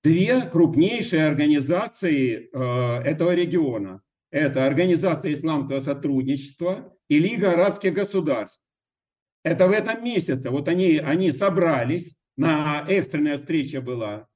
две 0.02 0.43
крупнейшие 0.43 1.26
организации 1.26 2.50
э, 2.52 3.02
этого 3.02 3.35
региона. 3.35 4.02
Это 4.31 4.66
Организация 4.66 5.33
исламского 5.33 5.81
сотрудничества 5.81 6.95
и 7.09 7.19
Лига 7.19 7.52
арабских 7.52 7.95
государств. 7.95 8.62
Это 9.43 9.66
в 9.66 9.73
этом 9.73 10.05
месяце. 10.05 10.50
Вот 10.50 10.69
они, 10.69 10.99
они 10.99 11.33
собрались, 11.33 12.14
на 12.37 12.85
экстренная 12.88 13.38
встреча 13.38 13.81
была. 13.81 14.28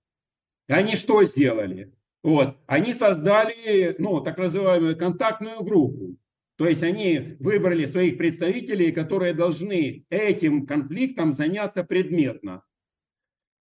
И 0.68 0.72
они 0.72 0.96
что 0.96 1.22
сделали? 1.24 1.92
Вот, 2.22 2.56
они 2.66 2.94
создали, 2.94 3.94
ну, 3.98 4.20
так 4.20 4.38
называемую 4.38 4.96
контактную 4.96 5.62
группу. 5.62 6.16
То 6.60 6.68
есть 6.68 6.82
они 6.82 7.38
выбрали 7.40 7.86
своих 7.86 8.18
представителей, 8.18 8.92
которые 8.92 9.32
должны 9.32 10.04
этим 10.10 10.66
конфликтом 10.66 11.32
заняться 11.32 11.84
предметно. 11.84 12.64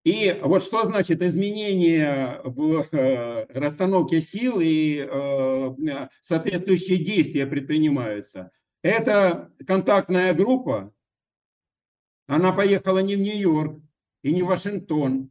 И 0.04 0.38
вот 0.42 0.62
что 0.62 0.84
значит 0.84 1.22
изменение 1.22 2.42
в 2.44 2.86
э, 2.92 3.46
расстановке 3.58 4.20
сил 4.20 4.60
и 4.60 4.98
э, 4.98 6.08
соответствующие 6.20 6.98
действия 7.02 7.46
предпринимаются. 7.46 8.50
Это 8.82 9.50
контактная 9.66 10.34
группа, 10.34 10.92
она 12.26 12.52
поехала 12.52 12.98
не 12.98 13.16
в 13.16 13.20
Нью-Йорк 13.20 13.80
и 14.22 14.30
не 14.30 14.42
в 14.42 14.46
Вашингтон. 14.48 15.30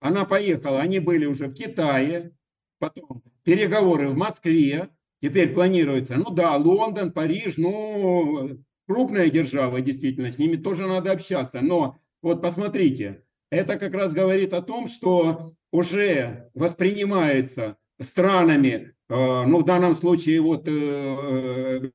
Она 0.00 0.24
поехала, 0.24 0.80
они 0.80 1.00
были 1.00 1.26
уже 1.26 1.48
в 1.48 1.52
Китае, 1.52 2.34
потом 2.78 3.22
переговоры 3.42 4.08
в 4.08 4.16
Москве, 4.16 4.88
Теперь 5.24 5.54
планируется, 5.54 6.16
ну 6.16 6.28
да, 6.28 6.54
Лондон, 6.56 7.10
Париж, 7.10 7.54
ну, 7.56 8.58
крупная 8.86 9.30
держава, 9.30 9.80
действительно, 9.80 10.30
с 10.30 10.36
ними 10.36 10.56
тоже 10.56 10.86
надо 10.86 11.12
общаться. 11.12 11.62
Но 11.62 11.96
вот 12.20 12.42
посмотрите, 12.42 13.22
это 13.48 13.78
как 13.78 13.94
раз 13.94 14.12
говорит 14.12 14.52
о 14.52 14.60
том, 14.60 14.86
что 14.86 15.54
уже 15.72 16.50
воспринимается 16.52 17.78
странами, 17.98 18.92
э, 19.08 19.14
ну, 19.14 19.60
в 19.60 19.64
данном 19.64 19.94
случае 19.94 20.42
вот 20.42 20.68
э, 20.68 21.90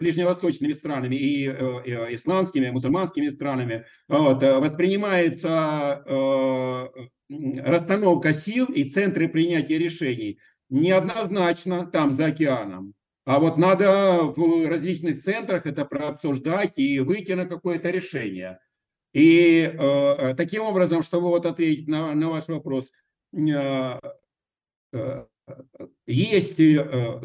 ближневосточными 0.00 0.72
странами 0.72 1.14
и 1.14 1.46
э, 1.46 1.52
исламскими, 2.16 2.70
мусульманскими 2.70 3.28
странами, 3.28 3.84
вот, 4.08 4.42
воспринимается 4.42 6.02
расстановка 7.28 8.34
сил 8.34 8.66
и 8.66 8.82
центры 8.82 9.28
принятия 9.28 9.78
решений– 9.78 10.40
неоднозначно 10.72 11.86
там 11.86 12.12
за 12.12 12.26
океаном. 12.26 12.94
А 13.24 13.38
вот 13.38 13.56
надо 13.56 14.22
в 14.22 14.68
различных 14.68 15.22
центрах 15.22 15.66
это 15.66 15.84
прообсуждать 15.84 16.72
и 16.76 16.98
выйти 16.98 17.32
на 17.32 17.46
какое-то 17.46 17.90
решение. 17.90 18.58
И 19.12 19.70
э, 19.72 20.34
таким 20.34 20.62
образом, 20.62 21.02
чтобы 21.02 21.28
вот 21.28 21.46
ответить 21.46 21.86
на, 21.86 22.14
на 22.14 22.30
ваш 22.30 22.48
вопрос, 22.48 22.90
э, 23.32 24.00
э, 24.92 25.24
есть, 26.06 26.58
э, 26.58 27.20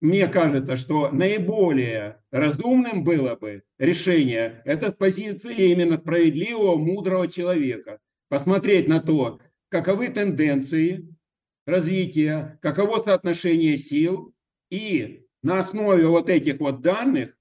мне 0.00 0.26
кажется, 0.26 0.76
что 0.76 1.10
наиболее 1.10 2.20
разумным 2.32 3.04
было 3.04 3.36
бы 3.36 3.62
решение, 3.78 4.62
это 4.64 4.90
с 4.90 4.94
позиции 4.94 5.70
именно 5.70 5.96
справедливого, 5.96 6.76
мудрого 6.76 7.28
человека. 7.28 8.00
Посмотреть 8.28 8.88
на 8.88 9.00
то, 9.00 9.38
каковы 9.68 10.08
тенденции, 10.08 11.13
развития, 11.66 12.58
каково 12.62 12.98
соотношение 12.98 13.76
сил, 13.76 14.34
и 14.70 15.26
на 15.42 15.60
основе 15.60 16.06
вот 16.06 16.28
этих 16.28 16.60
вот 16.60 16.80
данных 16.80 17.36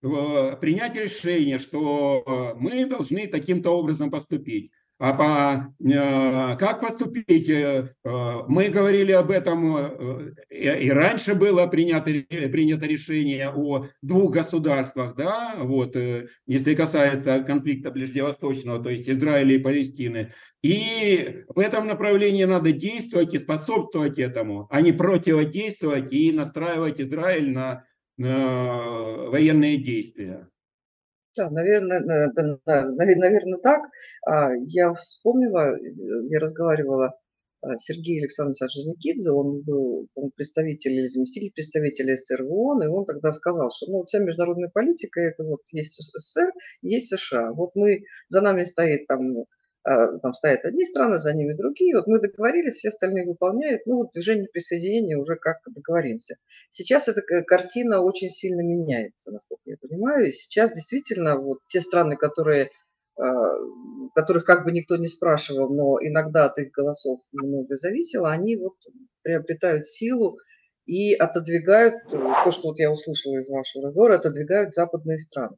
принять 0.00 0.94
решение, 0.94 1.58
что 1.58 2.22
э, 2.26 2.60
мы 2.60 2.86
должны 2.86 3.26
таким-то 3.26 3.70
образом 3.70 4.10
поступить. 4.10 4.70
А 4.98 5.12
по, 5.12 5.74
э, 5.84 6.56
как 6.56 6.80
поступить? 6.80 7.50
Э, 7.50 7.90
мы 8.02 8.70
говорили 8.70 9.12
об 9.12 9.30
этом, 9.30 9.76
и 10.48 10.90
раньше 10.90 11.34
было 11.34 11.66
принято, 11.66 12.04
принято 12.04 12.86
решение 12.86 13.50
о 13.50 13.88
двух 14.00 14.32
государствах, 14.32 15.14
да, 15.14 15.56
вот, 15.58 15.96
если 16.46 16.74
касается 16.74 17.40
конфликта 17.40 17.90
Ближневосточного, 17.90 18.82
то 18.82 18.88
есть 18.88 19.08
Израиля 19.08 19.56
и 19.56 19.58
Палестины. 19.58 20.32
И 20.62 21.44
в 21.48 21.58
этом 21.58 21.86
направлении 21.86 22.44
надо 22.44 22.72
действовать 22.72 23.34
и 23.34 23.38
способствовать 23.38 24.18
этому, 24.18 24.66
а 24.70 24.80
не 24.80 24.92
противодействовать 24.92 26.12
и 26.12 26.32
настраивать 26.32 27.00
Израиль 27.00 27.52
на, 27.52 27.84
на 28.16 29.28
военные 29.28 29.76
действия. 29.76 30.48
Да, 31.36 31.50
наверное, 31.50 32.00
наверное, 32.00 33.58
так. 33.58 33.82
А, 34.26 34.54
я 34.66 34.92
вспомнила, 34.94 35.76
я 36.28 36.38
разговаривала 36.40 37.18
с 37.62 37.84
Сергеем 37.84 38.22
Александровичем 38.22 38.66
Орджоникидзе, 38.66 39.30
он 39.30 39.62
был 39.62 40.08
он 40.14 40.30
представитель 40.30 40.92
или 40.92 41.06
заместитель 41.06 41.52
представителя 41.52 42.16
СССР 42.16 42.44
в 42.44 42.52
ООН, 42.52 42.84
и 42.84 42.86
он 42.86 43.04
тогда 43.04 43.32
сказал, 43.32 43.70
что 43.70 43.90
ну, 43.90 44.04
вся 44.04 44.18
международная 44.18 44.70
политика, 44.72 45.20
это 45.20 45.44
вот 45.44 45.60
есть 45.72 46.00
СССР, 46.00 46.52
есть 46.82 47.08
США. 47.08 47.52
Вот 47.52 47.70
мы, 47.74 48.02
за 48.28 48.40
нами 48.40 48.64
стоит 48.64 49.06
там 49.06 49.44
там 49.86 50.34
стоят 50.34 50.64
одни 50.64 50.84
страны, 50.84 51.20
за 51.20 51.32
ними 51.32 51.52
другие. 51.52 51.96
Вот 51.96 52.08
мы 52.08 52.20
договорились, 52.20 52.74
все 52.74 52.88
остальные 52.88 53.26
выполняют. 53.26 53.86
Ну 53.86 53.98
вот 53.98 54.12
движение 54.12 54.48
присоединения 54.52 55.16
уже 55.16 55.36
как 55.36 55.58
договоримся. 55.66 56.36
Сейчас 56.70 57.06
эта 57.06 57.22
картина 57.22 58.02
очень 58.02 58.30
сильно 58.30 58.62
меняется, 58.62 59.30
насколько 59.30 59.62
я 59.66 59.76
понимаю. 59.80 60.26
И 60.26 60.32
сейчас 60.32 60.72
действительно 60.72 61.38
вот 61.38 61.60
те 61.68 61.80
страны, 61.80 62.16
которые 62.16 62.70
а, 63.16 63.24
которых 64.14 64.44
как 64.44 64.64
бы 64.64 64.72
никто 64.72 64.96
не 64.96 65.06
спрашивал, 65.06 65.68
но 65.68 65.98
иногда 66.00 66.46
от 66.46 66.58
их 66.58 66.72
голосов 66.72 67.20
много 67.32 67.76
зависело, 67.76 68.30
они 68.30 68.56
вот 68.56 68.74
приобретают 69.22 69.86
силу 69.86 70.38
и 70.84 71.14
отодвигают, 71.14 71.94
то, 72.10 72.50
что 72.50 72.68
вот 72.68 72.78
я 72.78 72.90
услышала 72.90 73.36
из 73.38 73.48
вашего 73.48 73.86
разговора, 73.86 74.16
отодвигают 74.16 74.74
западные 74.74 75.18
страны. 75.18 75.56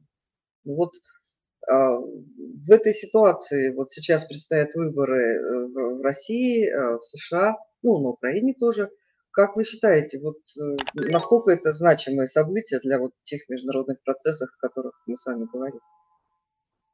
Вот 0.65 0.91
а, 0.91 1.18
в 1.67 2.71
этой 2.71 2.93
ситуации, 2.93 3.73
вот 3.73 3.91
сейчас 3.91 4.25
предстоят 4.25 4.73
выборы 4.75 5.35
э, 5.35 5.67
в 5.67 6.01
России, 6.01 6.65
э, 6.65 6.97
в 6.97 7.01
США, 7.01 7.57
ну, 7.83 7.99
на 7.99 8.09
Украине 8.09 8.53
тоже. 8.59 8.89
Как 9.31 9.55
вы 9.55 9.63
считаете, 9.63 10.19
вот 10.19 10.37
э, 10.57 10.75
насколько 11.11 11.51
это 11.51 11.71
значимое 11.71 12.27
событие 12.27 12.79
для 12.79 12.99
вот 12.99 13.11
тех 13.23 13.47
международных 13.49 14.01
процессов, 14.03 14.49
о 14.49 14.67
которых 14.67 14.93
мы 15.05 15.15
с 15.15 15.25
вами 15.25 15.47
говорим? 15.51 15.81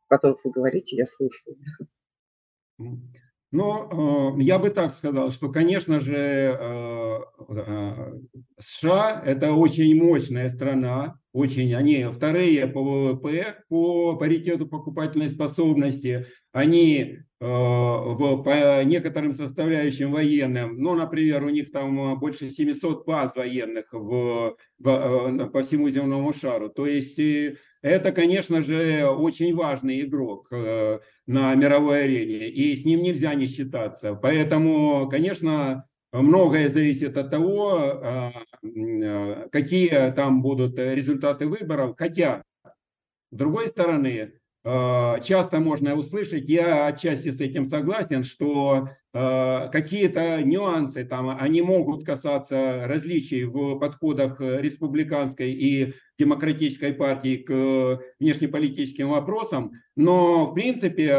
О 0.07 0.15
которых 0.15 0.43
вы 0.43 0.51
говорите, 0.51 0.95
я 0.97 1.05
слушаю. 1.05 1.57
Ну, 3.55 4.37
я 4.37 4.59
бы 4.59 4.69
так 4.69 4.93
сказал, 4.93 5.31
что, 5.31 5.49
конечно 5.49 6.01
же, 6.01 6.59
США– 8.59 9.21
это 9.25 9.53
очень 9.53 9.95
мощная 9.95 10.49
страна, 10.49 11.19
очень, 11.31 11.73
они 11.73 12.05
вторые 12.11 12.67
по 12.67 12.83
ВВП, 12.83 13.63
по 13.69 14.17
паритету 14.17 14.67
покупательной 14.67 15.29
способности, 15.29 16.27
они 16.51 16.99
э, 16.99 17.24
в, 17.39 18.43
по 18.43 18.83
некоторым 18.83 19.33
составляющим 19.33 20.11
военным, 20.11 20.77
ну, 20.77 20.95
например, 20.95 21.43
у 21.43 21.49
них 21.49 21.71
там 21.71 22.17
больше 22.17 22.49
700 22.49 23.05
баз 23.05 23.35
военных 23.35 23.91
в, 23.91 24.55
в, 24.79 24.89
э, 24.89 25.45
по 25.47 25.61
всему 25.61 25.89
земному 25.89 26.31
шару. 26.31 26.69
То 26.69 26.85
есть 26.85 27.19
э, 27.19 27.57
это, 27.81 28.13
конечно 28.13 28.61
же, 28.61 29.05
очень 29.05 29.53
важный 29.53 30.01
игрок 30.01 30.47
э, 30.51 30.99
на 31.27 31.53
мировой 31.55 32.05
арене, 32.05 32.49
и 32.49 32.75
с 32.75 32.85
ним 32.85 33.01
нельзя 33.01 33.33
не 33.35 33.47
считаться. 33.47 34.15
Поэтому, 34.15 35.09
конечно, 35.09 35.85
Многое 36.13 36.69
зависит 36.69 37.17
от 37.17 37.29
того, 37.29 38.31
какие 39.51 40.13
там 40.13 40.41
будут 40.41 40.79
результаты 40.79 41.45
выборов. 41.45 41.95
Хотя, 41.97 42.41
с 43.31 43.35
другой 43.35 43.67
стороны, 43.67 44.31
часто 44.65 45.59
можно 45.59 45.95
услышать, 45.95 46.49
я 46.49 46.87
отчасти 46.87 47.29
с 47.29 47.39
этим 47.39 47.65
согласен, 47.67 48.23
что 48.23 48.89
какие-то 49.13 50.41
нюансы 50.41 51.05
там, 51.05 51.37
они 51.39 51.61
могут 51.61 52.03
касаться 52.03 52.87
различий 52.87 53.43
в 53.43 53.77
подходах 53.77 54.41
республиканской 54.41 55.51
и 55.51 55.93
демократической 56.17 56.93
партии 56.93 57.37
к 57.37 58.01
внешнеполитическим 58.19 59.09
вопросам, 59.09 59.73
но 59.95 60.47
в 60.47 60.55
принципе 60.55 61.13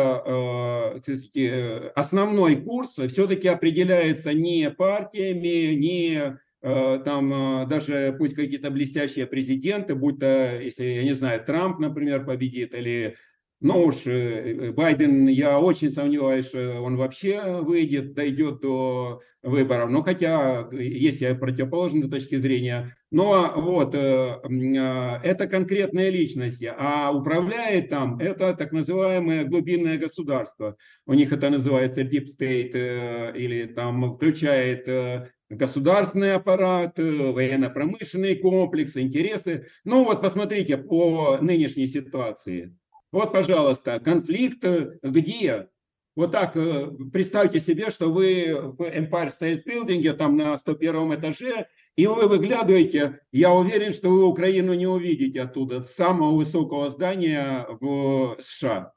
основной 1.95 2.57
курс 2.57 2.97
все-таки 2.97 3.47
определяется 3.47 4.35
не 4.35 4.71
партиями, 4.71 5.75
не 5.75 6.39
там 6.63 7.69
даже 7.69 8.17
пусть 8.19 8.35
какие-то 8.35 8.73
блестящие 8.73 9.27
президенты, 9.27 9.95
будь 9.95 10.19
то, 10.19 10.59
если, 10.61 10.85
я 10.85 11.05
не 11.05 11.15
знаю, 11.15 11.45
Трамп, 11.45 11.79
например, 11.79 12.25
победит, 12.25 12.75
или 12.75 13.15
ну 13.61 13.85
уж 13.85 14.07
э, 14.07 14.71
Байден, 14.73 15.29
я 15.29 15.59
очень 15.59 15.91
сомневаюсь, 15.91 16.47
что 16.47 16.83
он 16.83 16.97
вообще 16.97 17.63
выйдет, 17.63 18.13
дойдет 18.13 18.61
до 18.61 19.23
выборов. 19.43 19.91
Но 19.91 20.03
хотя 20.03 20.69
есть 20.73 21.21
противоположные 21.41 22.11
точки 22.11 22.37
зрения. 22.37 22.95
Но 23.11 23.55
вот 23.57 23.95
э, 23.95 24.41
это 25.25 25.47
конкретные 25.47 26.11
личности, 26.11 26.71
а 26.77 27.11
управляет 27.13 27.89
там 27.89 28.19
это 28.19 28.53
так 28.53 28.73
называемое 28.73 29.45
глубинное 29.45 29.97
государство. 29.97 30.77
У 31.07 31.15
них 31.15 31.33
это 31.33 31.49
называется 31.49 32.03
deep 32.03 32.27
state 32.27 32.73
э, 32.75 33.39
или 33.39 33.67
там 33.67 34.17
включает 34.17 34.87
государственный 35.49 36.35
аппарат, 36.35 36.99
военно-промышленный 36.99 38.37
комплекс, 38.37 38.97
интересы. 38.97 39.69
Ну 39.85 40.05
вот 40.05 40.21
посмотрите 40.21 40.77
по 40.77 41.39
нынешней 41.41 41.87
ситуации. 41.87 42.77
Вот, 43.17 43.33
пожалуйста, 43.33 43.99
конфликт 43.99 44.63
э, 44.63 44.99
где? 45.03 45.71
Вот 46.17 46.33
так 46.33 46.55
э, 46.55 46.91
представьте 47.11 47.61
себе, 47.61 47.91
что 47.91 48.13
вы 48.13 48.75
в 48.77 48.83
Empire 48.83 49.31
State 49.33 49.65
Building, 49.65 50.13
там 50.13 50.37
на 50.37 50.55
101 50.55 51.15
этаже, 51.15 51.67
и 51.97 52.07
вы 52.07 52.29
выглядываете, 52.29 53.21
я 53.33 53.55
уверен, 53.55 53.95
что 53.95 54.11
вы 54.11 54.27
Украину 54.27 54.75
не 54.75 54.87
увидите 54.87 55.41
оттуда, 55.41 55.87
самого 55.87 56.37
высокого 56.37 56.91
здания 56.91 57.67
в 57.81 58.37
США. 58.43 58.93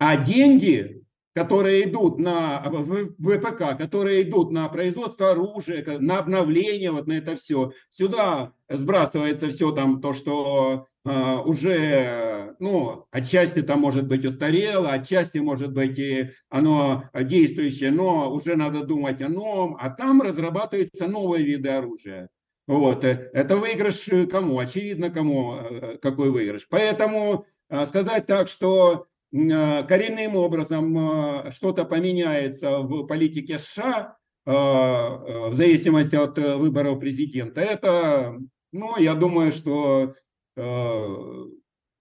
А 0.00 0.16
деньги, 0.16 1.04
которые 1.36 1.84
идут 1.84 2.18
на 2.18 2.68
ВПК, 2.68 3.78
которые 3.78 4.22
идут 4.22 4.50
на 4.50 4.68
производство 4.68 5.30
оружия, 5.30 6.00
на 6.00 6.18
обновление, 6.18 6.90
вот 6.90 7.06
на 7.06 7.12
это 7.12 7.36
все, 7.36 7.70
сюда 7.90 8.54
сбрасывается 8.68 9.50
все 9.50 9.70
там 9.70 10.00
то, 10.00 10.12
что 10.12 10.88
уже, 11.04 12.54
ну, 12.58 13.06
отчасти 13.10 13.62
там 13.62 13.80
может 13.80 14.06
быть 14.06 14.24
устарело, 14.24 14.92
отчасти 14.92 15.38
может 15.38 15.72
быть 15.72 15.98
и 15.98 16.30
оно 16.50 17.04
действующее, 17.14 17.90
но 17.90 18.30
уже 18.32 18.54
надо 18.54 18.84
думать 18.84 19.22
о 19.22 19.28
новом, 19.28 19.76
а 19.80 19.88
там 19.90 20.20
разрабатываются 20.20 21.06
новые 21.06 21.44
виды 21.44 21.70
оружия. 21.70 22.28
Вот, 22.66 23.04
э, 23.04 23.30
это 23.32 23.56
выигрыш 23.56 24.08
кому? 24.30 24.58
Очевидно, 24.58 25.10
кому, 25.10 25.56
э, 25.56 25.98
какой 26.00 26.30
выигрыш. 26.30 26.68
Поэтому 26.68 27.46
сказать 27.86 28.26
так, 28.26 28.48
что 28.48 29.06
коренным 29.32 30.34
образом 30.34 31.50
что-то 31.52 31.84
поменяется 31.84 32.78
в 32.80 33.06
политике 33.06 33.58
США, 33.58 34.16
в 34.44 35.50
зависимости 35.52 36.16
от 36.16 36.36
выборов 36.36 36.98
президента, 36.98 37.60
это, 37.60 38.36
ну, 38.72 38.96
я 38.98 39.14
думаю, 39.14 39.52
что 39.52 40.14
Э, 40.14 40.29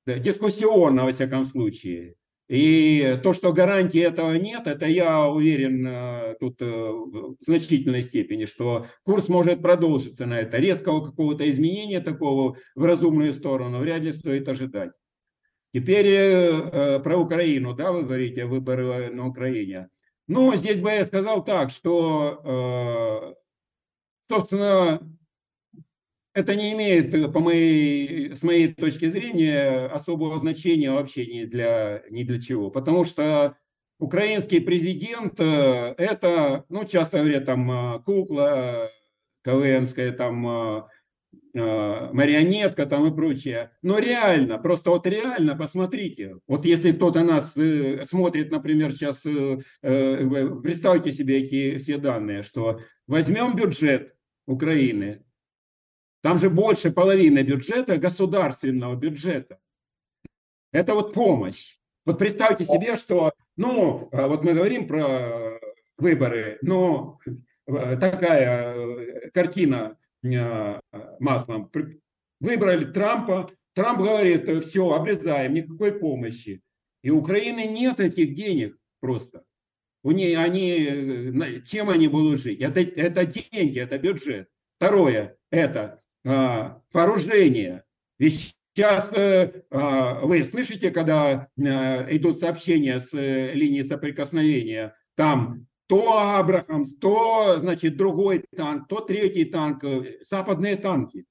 дискуссионно, 0.06 1.06
во 1.06 1.12
всяком 1.12 1.46
случае. 1.46 2.16
И 2.50 3.20
то, 3.22 3.34
что 3.34 3.54
гарантии 3.54 4.02
этого 4.02 4.34
нет, 4.34 4.66
это 4.66 4.88
я 4.88 5.28
уверен 5.28 5.86
э, 5.86 6.36
тут 6.40 6.60
э, 6.64 6.66
в 6.66 7.38
значительной 7.42 8.02
степени, 8.02 8.46
что 8.46 8.88
курс 9.04 9.30
может 9.30 9.62
продолжиться 9.62 10.26
на 10.26 10.40
это. 10.40 10.58
Резкого 10.58 11.06
какого-то 11.06 11.48
изменения 11.52 12.00
такого 12.00 12.58
в 12.74 12.84
разумную 12.84 13.34
сторону 13.34 13.78
вряд 13.78 14.02
ли 14.02 14.12
стоит 14.12 14.50
ожидать. 14.50 14.94
Теперь 15.76 17.02
про 17.04 17.18
Украину, 17.18 17.76
да, 17.76 17.92
вы 17.92 18.02
говорите, 18.02 18.46
выборы 18.46 19.12
на 19.12 19.28
Украине. 19.28 19.90
Ну, 20.26 20.56
здесь 20.56 20.82
бы 20.82 20.90
я 20.90 21.06
сказал 21.06 21.46
так, 21.46 21.70
что, 21.70 23.36
собственно, 24.22 25.00
это 26.40 26.56
не 26.56 26.74
имеет, 26.74 27.14
э, 27.14 27.28
по 27.28 27.40
моей, 27.40 28.36
с 28.36 28.44
моей 28.44 28.74
точки 28.74 29.10
зрения, 29.10 29.86
особого 29.88 30.40
значения 30.40 30.92
вообще 30.92 31.26
ни 31.26 31.46
для, 31.46 32.04
ни 32.10 32.24
для 32.24 32.42
чего. 32.42 32.72
Потому 32.72 33.06
что 33.06 33.56
украинский 34.00 34.62
президент 34.62 35.40
э,– 35.40 35.94
это, 35.98 36.66
ну, 36.70 36.86
часто 36.86 37.20
говорят, 37.20 37.46
там, 37.46 37.72
э, 37.72 38.00
кукла 38.04 38.90
КВНская, 39.44 40.12
там, 40.12 40.88
марионетка 41.54 42.86
там 42.86 43.08
и 43.08 43.16
прочее. 43.16 43.72
Но 43.82 43.98
реально, 43.98 44.60
просто 44.60 44.92
вот 44.92 45.08
реально, 45.08 45.56
посмотрите. 45.56 46.38
Вот 46.48 46.66
если 46.66 46.92
кто-то 46.92 47.24
нас 47.24 47.56
смотрит, 48.08 48.52
например, 48.52 48.92
сейчас, 48.92 49.22
представьте 49.82 51.12
себе 51.12 51.40
эти 51.40 51.78
все 51.80 51.98
данные, 51.98 52.44
что 52.44 52.82
возьмем 53.08 53.56
бюджет 53.56 54.14
Украины, 54.46 55.24
там 56.22 56.38
же 56.38 56.50
больше 56.50 56.92
половины 56.92 57.44
бюджета 57.44 57.98
государственного 57.98 58.96
бюджета. 58.96 59.60
Это 60.72 60.94
вот 60.94 61.14
помощь. 61.14 61.78
Вот 62.06 62.18
представьте 62.18 62.66
себе, 62.66 62.98
что, 62.98 63.34
ну, 63.58 64.10
вот 64.12 64.44
мы 64.44 64.54
говорим 64.54 64.88
про 64.88 65.60
выборы, 65.98 66.58
но 66.62 67.20
такая 67.66 69.30
картина 69.34 69.98
Э, 70.24 70.80
маслом. 71.20 71.72
Выбрали 72.40 72.86
Трампа, 72.86 73.50
Трамп 73.74 74.00
говорит, 74.00 74.66
все, 74.66 74.90
обрезаем, 74.92 75.54
никакой 75.54 75.98
помощи. 75.98 76.62
И 77.02 77.10
Украины 77.10 77.66
нет 77.68 78.00
этих 78.00 78.34
денег 78.36 78.78
просто. 79.00 79.44
У 80.04 80.12
них, 80.12 80.38
они, 80.38 80.78
э, 80.82 81.62
чем 81.62 81.90
они 81.90 82.08
будут 82.08 82.42
жить? 82.42 82.60
Это, 82.60 82.82
это 82.82 83.26
деньги, 83.26 83.80
это 83.80 83.98
бюджет. 83.98 84.50
Второе, 84.78 85.38
это 85.52 85.82
а, 85.82 86.00
вооружение. 86.94 87.84
Ведь 88.18 88.56
сейчас 88.74 89.12
а, 89.14 90.20
вы 90.22 90.44
слышите, 90.44 90.92
когда 90.92 91.48
а, 91.58 92.08
идут 92.10 92.40
сообщения 92.40 93.00
с 93.00 93.14
линии 93.14 93.82
соприкосновения, 93.82 94.96
там 95.16 95.68
то 95.90 96.20
Абрахамс, 96.38 96.98
то, 96.98 97.58
значит, 97.60 97.98
другой 97.98 98.46
танк, 98.56 98.88
то 98.88 99.02
третий 99.02 99.46
танк, 99.46 99.84
э, 99.84 100.20
западные 100.24 100.78
танки. 100.78 101.26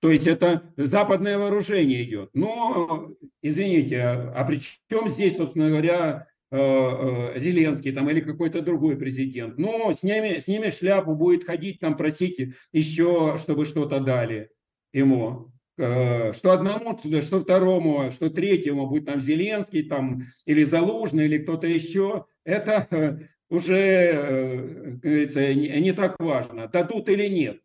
То 0.00 0.10
есть 0.10 0.26
это 0.26 0.74
западное 0.76 1.38
вооружение 1.38 2.02
идет. 2.02 2.30
Но, 2.34 3.12
извините, 3.42 4.02
а 4.02 4.44
при 4.44 4.60
чем 4.90 5.08
здесь, 5.08 5.36
собственно 5.36 5.68
говоря, 5.68 5.96
э, 6.02 6.24
э, 6.24 6.33
Зеленский 6.50 7.92
там 7.92 8.08
или 8.10 8.20
какой-то 8.20 8.62
другой 8.62 8.96
президент? 8.96 9.58
Ну, 9.58 9.94
с 9.94 10.02
ними, 10.02 10.38
с 10.38 10.46
ними 10.46 10.70
шляпу 10.70 11.14
будет 11.14 11.44
ходить, 11.44 11.80
там 11.80 11.96
просить 11.96 12.54
еще, 12.72 13.38
чтобы 13.40 13.64
что-то 13.64 14.00
дали 14.00 14.50
ему. 14.92 15.52
Что 15.76 16.52
одному, 16.52 16.96
что 17.20 17.40
второму, 17.40 18.12
что 18.12 18.30
третьему, 18.30 18.86
будет 18.86 19.06
там 19.06 19.20
Зеленский 19.20 19.82
там, 19.82 20.22
или 20.44 20.62
Залужный, 20.62 21.24
или 21.24 21.38
кто-то 21.38 21.66
еще. 21.66 22.26
Это 22.44 23.18
уже, 23.54 23.76
э, 23.76 24.90
говорится, 25.02 25.54
не, 25.54 25.92
так 25.92 26.18
важно, 26.18 26.68
дадут 26.68 27.08
или 27.08 27.28
нет. 27.28 27.60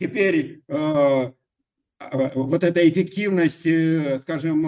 Теперь 0.00 0.62
э, 0.66 1.32
э 2.00 2.30
вот 2.34 2.64
эта 2.64 2.88
эффективность, 2.88 3.66
э, 3.66 4.18
скажем, 4.18 4.62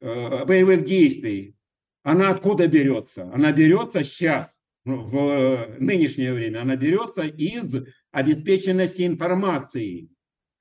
боевых 0.00 0.84
действий, 0.84 1.53
она 2.04 2.30
откуда 2.30 2.68
берется? 2.68 3.24
Она 3.32 3.52
берется 3.52 4.04
сейчас, 4.04 4.48
ну, 4.84 5.02
в 5.02 5.76
нынешнее 5.80 6.32
время, 6.32 6.60
она 6.62 6.76
берется 6.76 7.22
из 7.22 7.64
обеспеченности 8.12 9.04
информацией. 9.06 10.10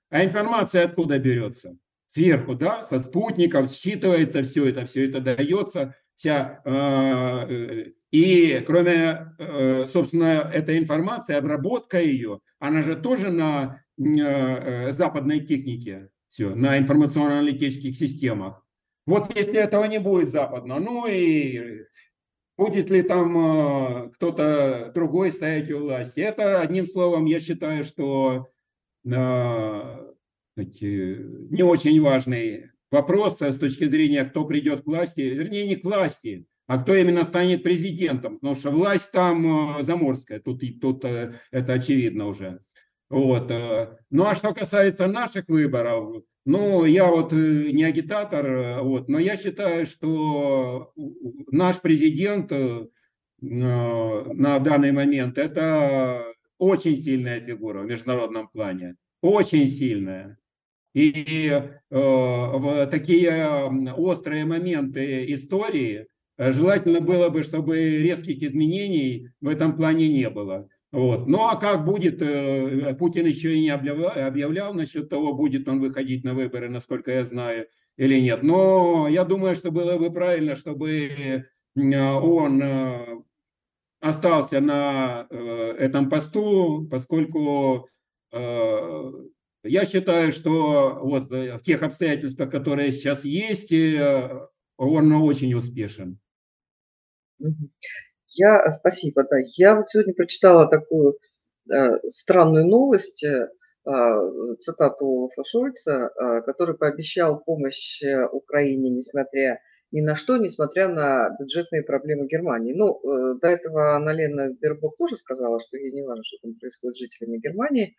А 0.10 0.24
информация 0.24 0.86
откуда 0.86 1.20
берется? 1.20 1.78
Сверху, 2.08 2.56
да, 2.56 2.84
со 2.84 3.00
спутников 3.00 3.70
считывается 3.70 4.44
все 4.44 4.66
это, 4.68 4.86
все 4.86 5.08
это 5.08 5.20
дается, 5.20 5.96
вся 6.16 6.62
и 8.14 8.64
кроме, 8.68 9.34
э, 9.40 9.86
собственно, 9.88 10.48
этой 10.54 10.78
информации, 10.78 11.34
обработка 11.34 12.00
ее, 12.00 12.42
она 12.60 12.84
же 12.84 12.96
тоже 12.96 13.32
на 13.32 13.82
э, 13.98 14.92
западной 14.92 15.40
технике, 15.40 16.10
все, 16.30 16.54
на 16.54 16.78
информационно-аналитических 16.78 17.98
системах. 17.98 18.63
Вот 19.06 19.36
если 19.36 19.60
этого 19.60 19.86
не 19.86 20.00
будет 20.00 20.30
западно, 20.30 20.80
ну 20.80 21.08
и 21.08 21.84
будет 22.58 22.90
ли 22.90 23.04
там 23.04 23.38
э, 23.38 24.10
кто-то 24.12 24.92
другой 24.94 25.32
стоять 25.32 25.72
у 25.72 25.80
власти, 25.80 26.22
это, 26.22 26.62
одним 26.62 26.86
словом, 26.86 27.26
я 27.26 27.40
считаю, 27.40 27.84
что 27.84 28.48
не 29.04 29.24
очень 31.64 32.02
важный 32.02 32.72
вопрос 32.92 33.42
с 33.42 33.58
точки 33.58 33.86
зрения, 33.86 34.24
кто 34.24 34.46
придет 34.46 34.84
к 34.84 34.88
власти, 34.88 35.22
вернее, 35.22 35.68
не 35.68 35.76
к 35.76 35.84
власти, 35.84 36.46
а 36.68 36.82
кто 36.82 36.96
именно 36.96 37.26
станет 37.26 37.64
президентом, 37.64 38.36
потому 38.36 38.56
что 38.56 38.72
власть 38.72 39.12
там 39.12 39.80
э, 39.80 39.84
заморская, 39.84 40.40
тут, 40.40 40.64
тут 40.80 41.04
э, 41.04 41.34
это 41.52 41.74
очевидно 41.74 42.28
уже. 42.28 42.62
Вот. 43.10 43.52
Э. 43.52 43.98
Ну 44.10 44.26
а 44.26 44.36
что 44.36 44.54
касается 44.54 45.08
наших 45.08 45.50
выборов, 45.50 46.24
ну 46.46 46.86
я 46.86 47.08
вот 47.10 47.32
не 47.32 47.84
агитатор, 47.84 48.82
вот, 48.84 49.08
но 49.08 49.20
я 49.20 49.38
считаю, 49.38 49.86
что 49.86 50.92
наш 51.52 51.82
президент 51.82 52.52
на 53.42 54.60
данный 54.60 54.92
момент 54.92 55.38
это 55.38 56.26
очень 56.58 56.98
сильная 56.98 57.42
фигура 57.42 57.82
в 57.82 57.86
международном 57.86 58.48
плане, 58.48 58.96
очень 59.22 59.68
сильная. 59.68 60.38
И 60.94 61.50
э, 61.50 61.70
в 61.90 62.86
такие 62.86 63.66
острые 63.96 64.46
моменты 64.46 65.26
истории 65.34 66.08
Э, 66.38 66.52
желательно 66.52 67.00
было 67.00 67.30
бы, 67.30 67.44
чтобы 67.44 67.78
резких 67.78 68.42
изменений 68.42 69.30
в 69.42 69.48
этом 69.48 69.76
плане 69.76 70.08
не 70.10 70.30
было. 70.30 70.68
Вот. 70.94 71.28
Ну 71.28 71.48
а 71.48 71.56
как 71.56 71.86
будет, 71.86 72.22
э, 72.22 72.94
Путин 72.94 73.26
еще 73.26 73.56
и 73.56 73.62
не 73.62 73.72
объявлял, 73.72 74.12
объявлял 74.28 74.76
насчет 74.76 75.10
того, 75.10 75.34
будет 75.34 75.68
он 75.68 75.80
выходить 75.80 76.24
на 76.24 76.36
выборы, 76.36 76.70
насколько 76.70 77.12
я 77.12 77.24
знаю, 77.24 77.68
или 77.98 78.22
нет. 78.22 78.44
Но 78.44 79.08
я 79.08 79.24
думаю, 79.24 79.56
что 79.56 79.72
было 79.72 79.98
бы 79.98 80.14
правильно, 80.14 80.56
чтобы 80.56 81.48
он 81.76 82.62
э, 82.62 83.06
остался 84.02 84.60
на 84.62 85.28
этом 85.32 86.12
посту, 86.12 86.88
поскольку 86.92 87.90
я 88.32 89.86
считаю, 89.86 90.32
что 90.32 91.00
вот 91.02 91.32
в 91.32 91.60
тех 91.62 91.82
обстоятельствах, 91.82 92.52
которые 92.52 92.92
сейчас 92.92 93.26
есть, 93.26 93.74
он 94.78 95.12
очень 95.14 95.54
успешен. 95.56 96.20
Я, 98.36 98.70
спасибо, 98.72 99.24
да. 99.24 99.38
Я 99.58 99.76
вот 99.76 99.90
сегодня 99.90 100.14
прочитала 100.14 100.68
такую 100.68 101.18
э, 101.72 101.98
странную 102.08 102.66
новость, 102.66 103.24
э, 103.24 103.50
а, 103.86 104.56
цитату 104.60 105.06
Олафа 105.06 105.44
Шольца, 105.44 106.10
э, 106.16 106.42
который 106.44 106.78
пообещал 106.78 107.44
помощь 107.44 108.02
э, 108.02 108.26
Украине, 108.28 108.90
несмотря 108.90 109.60
ни 109.92 110.02
на 110.02 110.16
что, 110.16 110.38
несмотря 110.38 110.88
на 110.88 111.36
бюджетные 111.38 111.84
проблемы 111.84 112.28
Германии. 112.28 112.74
Ну, 112.74 113.00
э, 113.00 113.40
до 113.42 113.48
этого 113.48 113.96
Аналена 113.96 114.54
Бербок 114.54 114.96
тоже 114.98 115.18
сказала, 115.18 115.60
что 115.60 115.78
ей 115.78 115.92
не 115.92 116.02
важно, 116.02 116.24
что 116.24 116.38
там 116.42 116.56
происходит 116.56 116.96
с 116.96 117.00
жителями 117.00 117.40
Германии. 117.40 117.96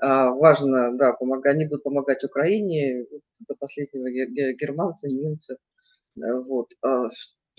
А, 0.00 0.30
важно, 0.30 0.96
да, 0.96 1.12
помогать, 1.12 1.54
они 1.54 1.66
будут 1.66 1.84
помогать 1.84 2.24
Украине, 2.24 3.06
до 3.46 3.54
последнего 3.54 4.08
германцы, 4.54 5.08
немцы. 5.08 5.58
Э, 6.16 6.40
вот. 6.44 6.72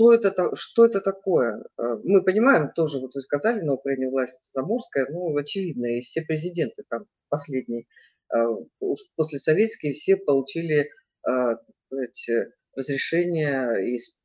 А 0.02 0.04
что 0.04 0.14
это, 0.14 0.56
что 0.56 0.86
это 0.86 1.00
такое? 1.00 1.64
А, 1.78 1.96
мы 2.04 2.24
понимаем, 2.24 2.72
тоже, 2.74 3.00
вот 3.00 3.14
вы 3.14 3.22
сказали, 3.22 3.62
на 3.62 3.74
Украине 3.74 4.10
власть 4.10 4.52
заморская, 4.52 5.08
ну, 5.10 5.36
очевидно, 5.38 5.86
и 5.86 6.02
все 6.02 6.22
президенты 6.24 6.84
там 6.90 7.06
последние, 7.30 7.86
а, 8.30 8.48
уж 8.80 9.00
после 9.16 9.38
советские, 9.38 9.94
все 9.94 10.18
получили 10.18 10.90
сказать, 11.24 12.52
разрешение 12.76 13.94
из, 13.94 14.18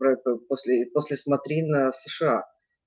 после, 0.49 0.87
после 0.87 1.19
смотрина 1.19 1.93
в 1.93 1.97
США. 1.97 2.45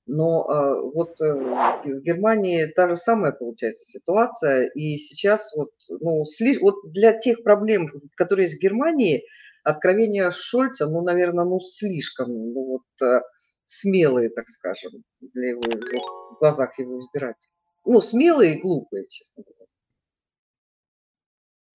Но 0.08 0.48
вот 0.96 1.22
э, 1.22 1.32
в 1.32 2.02
Германии 2.02 2.66
та 2.66 2.88
же 2.88 2.96
самая 2.96 3.34
получается 3.34 3.86
ситуация, 3.86 4.66
и 4.74 4.98
сейчас 4.98 5.56
вот, 5.56 5.70
ну, 5.90 6.24
вот 6.60 6.76
для 6.92 7.14
тех 7.14 7.44
проблем, 7.44 7.88
которые 8.16 8.46
есть 8.46 8.58
в 8.58 8.64
Германии, 8.64 9.26
откровения 9.64 10.32
Шольца, 10.32 10.88
ну, 10.88 11.02
наверное, 11.02 11.46
ну, 11.46 11.60
слишком, 11.60 12.32
ну, 12.32 12.66
вот, 12.66 13.08
э, 13.08 13.22
смелые, 13.66 14.30
так 14.30 14.48
скажем, 14.48 15.04
для 15.22 15.50
его, 15.50 15.62
вот, 15.66 15.84
в 15.84 16.40
глазах 16.40 16.78
его 16.80 16.98
избирателей. 16.98 17.52
Ну, 17.86 18.02
смелые 18.02 18.58
и 18.58 18.62
глупые, 18.62 19.06
честно 19.10 19.44
говоря. 19.44 19.66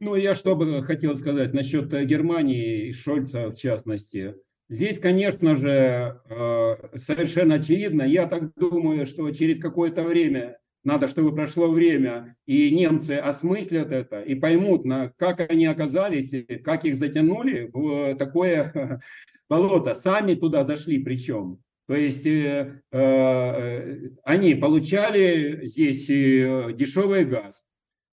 Ну, 0.00 0.16
я 0.16 0.34
что 0.34 0.54
бы 0.54 0.82
хотел 0.82 1.16
сказать 1.16 1.54
насчет 1.54 1.92
э, 1.94 2.04
Германии 2.04 2.88
и 2.88 2.92
Шольца 2.92 3.48
в 3.48 3.54
частности. 3.54 4.34
Здесь, 4.68 4.98
конечно 4.98 5.56
же, 5.56 6.20
э, 6.28 6.98
совершенно 6.98 7.56
очевидно, 7.56 8.02
я 8.02 8.26
так 8.26 8.54
думаю, 8.54 9.06
что 9.06 9.30
через 9.30 9.60
какое-то 9.60 10.02
время 10.02 10.58
надо, 10.84 11.08
чтобы 11.08 11.34
прошло 11.34 11.70
время, 11.70 12.36
и 12.46 12.70
немцы 12.70 13.12
осмыслят 13.12 13.90
это 13.90 14.20
и 14.20 14.34
поймут, 14.34 14.84
на, 14.84 15.08
как 15.16 15.40
они 15.50 15.66
оказались, 15.66 16.30
как 16.62 16.84
их 16.84 16.96
затянули 16.96 17.70
в 17.72 18.14
такое 18.16 19.00
болото. 19.48 19.94
Сами 19.94 20.34
туда 20.34 20.64
зашли 20.64 21.02
причем. 21.02 21.58
То 21.86 21.94
есть 21.94 22.26
э, 22.26 22.80
э, 22.92 24.08
они 24.24 24.54
получали 24.54 25.66
здесь 25.66 26.08
э, 26.08 26.72
дешевый 26.74 27.26
газ, 27.26 27.62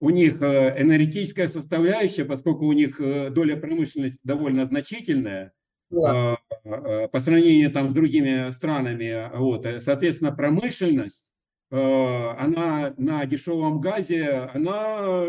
у 0.02 0.10
них 0.10 0.42
энергетическая 0.42 1.48
составляющая, 1.48 2.26
поскольку 2.26 2.66
у 2.66 2.74
них 2.74 2.98
доля 2.98 3.56
промышленности 3.56 4.20
довольно 4.24 4.66
значительная, 4.66 5.54
да. 5.92 6.38
по 6.64 7.20
сравнению 7.20 7.72
там 7.72 7.88
с 7.88 7.94
другими 7.94 8.50
странами, 8.50 9.30
вот, 9.38 9.68
соответственно, 9.80 10.32
промышленность 10.32 11.31
она 11.72 12.94
на 12.98 13.26
дешевом 13.26 13.80
газе, 13.80 14.50
она 14.54 15.26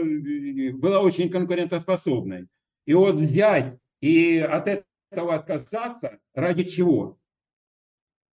была 0.74 1.00
очень 1.00 1.30
конкурентоспособной. 1.30 2.48
И 2.84 2.94
вот 2.94 3.14
взять 3.14 3.78
и 4.00 4.38
от 4.38 4.84
этого 5.10 5.34
отказаться 5.34 6.18
ради 6.34 6.64
чего? 6.64 7.18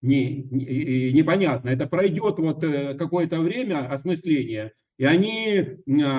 Не, 0.03 0.43
не, 0.51 1.13
непонятно. 1.13 1.71
Это 1.71 1.87
пройдет 1.87 2.39
вот 2.39 2.63
э, 2.63 2.93
какое-то 2.93 3.41
время 3.41 3.91
осмысления, 3.91 4.75
и 4.99 5.07
они 5.07 5.79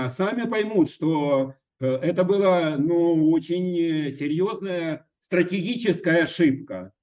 сами 0.10 0.50
поймут, 0.50 0.90
что 0.90 1.54
э, 1.80 1.86
это 1.86 2.24
была 2.24 2.78
ну, 2.78 3.30
очень 3.32 4.12
серьезная 4.12 5.08
стратегическая 5.20 6.24
ошибка. 6.24 6.94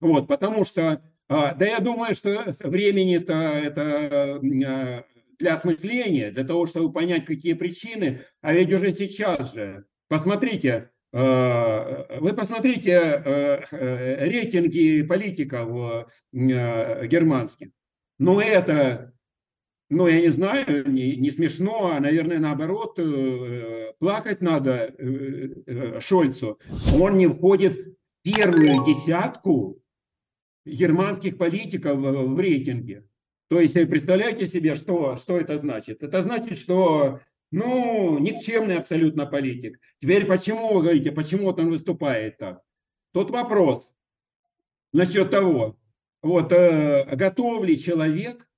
Вот, 0.00 0.28
потому 0.28 0.64
что, 0.64 1.02
да 1.28 1.66
я 1.66 1.80
думаю, 1.80 2.14
что 2.14 2.44
времени-то 2.60 3.32
это 3.32 4.40
а, 4.40 5.04
для 5.38 5.54
осмысления, 5.54 6.30
для 6.30 6.44
того, 6.44 6.66
чтобы 6.66 6.92
понять, 6.92 7.24
какие 7.24 7.54
причины, 7.54 8.22
а 8.40 8.52
ведь 8.52 8.72
уже 8.72 8.92
сейчас 8.92 9.52
же 9.52 9.86
Посмотрите, 10.12 10.90
э, 11.14 12.18
вы 12.20 12.34
посмотрите 12.34 12.90
э, 12.92 13.62
э, 13.70 14.28
рейтинги 14.28 15.00
политиков 15.00 16.06
германских. 16.30 17.68
Но 18.18 18.42
это, 18.42 19.14
ну, 19.88 20.06
я 20.06 20.20
не 20.20 20.28
знаю, 20.28 20.86
не, 20.90 21.16
не 21.16 21.30
смешно, 21.30 21.92
а, 21.92 22.00
наверное, 22.00 22.40
наоборот, 22.40 22.98
плакать 24.00 24.42
надо 24.42 24.94
Шольцу. 26.00 26.60
Он 27.00 27.16
не 27.16 27.26
входит 27.26 27.74
в 27.74 28.22
первую 28.22 28.84
десятку 28.84 29.81
германских 30.64 31.38
политиков 31.38 31.98
в 31.98 32.38
рейтинге. 32.38 33.06
То 33.48 33.60
есть, 33.60 33.74
представляете 33.74 34.46
себе, 34.46 34.74
что, 34.74 35.16
что 35.16 35.38
это 35.38 35.58
значит? 35.58 36.02
Это 36.02 36.22
значит, 36.22 36.58
что 36.58 37.20
ну, 37.50 38.18
никчемный 38.18 38.78
абсолютно 38.78 39.26
политик. 39.26 39.78
Теперь 40.00 40.24
почему 40.24 40.72
вы 40.72 40.82
говорите, 40.82 41.12
почему 41.12 41.44
вот 41.44 41.60
он 41.60 41.70
выступает 41.70 42.38
так? 42.38 42.62
Тот 43.12 43.30
вопрос 43.30 43.92
насчет 44.92 45.30
того, 45.30 45.76
вот 46.22 46.50
э, 46.52 47.14
готов 47.14 47.62
ли 47.64 47.78
человек 47.78 48.48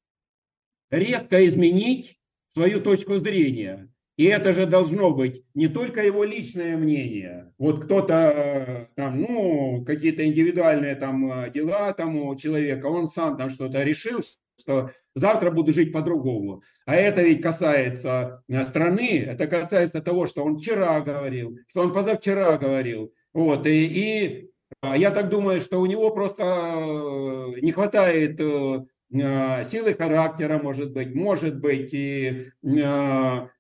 резко 0.91 1.45
изменить 1.47 2.21
свою 2.49 2.81
точку 2.81 3.19
зрения. 3.19 3.93
И 4.17 4.25
это 4.27 4.53
же 4.53 4.65
должно 4.65 5.11
быть 5.11 5.45
не 5.55 5.67
только 5.67 6.05
его 6.05 6.23
личное 6.23 6.77
мнение. 6.77 7.53
Вот 7.59 7.85
кто-то 7.85 8.84
там, 8.95 9.19
ну, 9.19 9.85
какие-то 9.85 10.27
индивидуальные 10.27 10.97
там 10.97 11.31
э, 11.33 11.51
дела 11.51 11.93
там 11.93 12.17
у 12.17 12.35
человека, 12.37 12.87
он 12.87 13.09
сам 13.09 13.37
там 13.37 13.51
что-то 13.51 13.83
решил, 13.83 14.21
что 14.61 14.91
завтра 15.15 15.51
буду 15.51 15.73
жить 15.73 15.93
по-другому. 15.93 16.63
А 16.87 16.95
это 16.95 17.23
ведь 17.23 17.43
касается 17.43 18.43
э, 18.49 18.67
страны, 18.67 19.25
это 19.27 19.47
касается 19.47 20.01
того, 20.01 20.27
что 20.27 20.45
он 20.45 20.59
вчера 20.59 21.01
говорил, 21.01 21.59
что 21.69 21.83
он 21.83 21.93
позавчера 21.93 22.57
говорил. 22.57 23.13
Вот, 23.33 23.67
и, 23.67 23.87
и 23.87 24.51
а, 24.81 24.97
я 24.97 25.11
так 25.11 25.29
думаю, 25.29 25.61
что 25.61 25.81
у 25.81 25.87
него 25.87 26.11
просто 26.11 26.45
э, 26.45 27.61
не 27.61 27.73
хватает 27.73 28.41
силы 29.11 29.95
характера, 29.95 30.59
может 30.59 30.93
быть, 30.93 31.15
может 31.15 31.61
быть, 31.61 31.91
и 31.93 32.51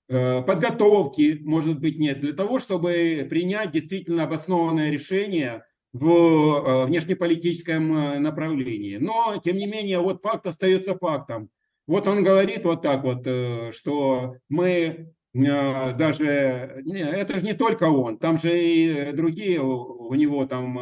подготовки, 0.08 1.40
может 1.42 1.80
быть, 1.80 1.98
нет, 1.98 2.20
для 2.20 2.32
того, 2.32 2.58
чтобы 2.58 3.26
принять 3.28 3.70
действительно 3.70 4.24
обоснованное 4.24 4.90
решение 4.90 5.64
в 5.94 6.08
э, 6.08 6.86
внешнеполитическом 6.86 7.96
э, 7.96 8.18
направлении. 8.18 8.96
Но, 8.96 9.40
тем 9.42 9.56
не 9.56 9.66
менее, 9.66 10.00
вот 10.00 10.20
факт 10.22 10.44
остается 10.46 10.98
фактом. 10.98 11.50
Вот 11.86 12.08
он 12.08 12.24
говорит 12.24 12.64
вот 12.64 12.82
так 12.82 13.04
вот, 13.04 13.22
э, 13.24 13.70
что 13.72 14.36
мы 14.48 15.14
даже, 15.34 16.26
это 16.26 17.38
же 17.38 17.44
не 17.44 17.54
только 17.54 17.84
он, 17.84 18.18
там 18.18 18.38
же 18.38 18.56
и 18.56 19.10
другие 19.10 19.60
у 19.60 20.14
него 20.14 20.46
там, 20.46 20.78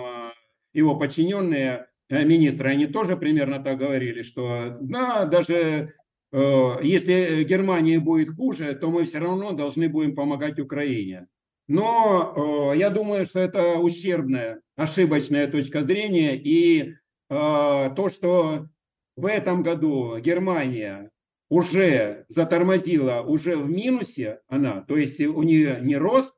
его 0.74 0.94
подчиненные 0.94 1.86
министры, 2.10 2.68
они 2.68 2.84
тоже 2.84 3.16
примерно 3.16 3.60
так 3.60 3.78
говорили, 3.78 4.20
что 4.20 4.76
да, 4.82 5.24
даже 5.24 5.94
если 6.32 7.44
Германии 7.44 7.98
будет 7.98 8.34
хуже, 8.34 8.74
то 8.74 8.90
мы 8.90 9.04
все 9.04 9.18
равно 9.18 9.52
должны 9.52 9.88
будем 9.88 10.14
помогать 10.14 10.58
Украине. 10.58 11.26
Но 11.68 12.72
э, 12.74 12.78
я 12.78 12.90
думаю, 12.90 13.24
что 13.26 13.38
это 13.38 13.78
ущербная, 13.78 14.60
ошибочная 14.76 15.46
точка 15.46 15.82
зрения. 15.84 16.36
И 16.36 16.82
э, 16.82 16.94
то, 17.28 18.08
что 18.08 18.68
в 19.16 19.26
этом 19.26 19.62
году 19.62 20.18
Германия 20.18 21.10
уже 21.48 22.24
затормозила, 22.28 23.22
уже 23.22 23.56
в 23.56 23.70
минусе 23.70 24.40
она, 24.48 24.82
то 24.82 24.96
есть 24.96 25.20
у 25.20 25.42
нее 25.42 25.78
не 25.80 25.96
рост 25.96 26.34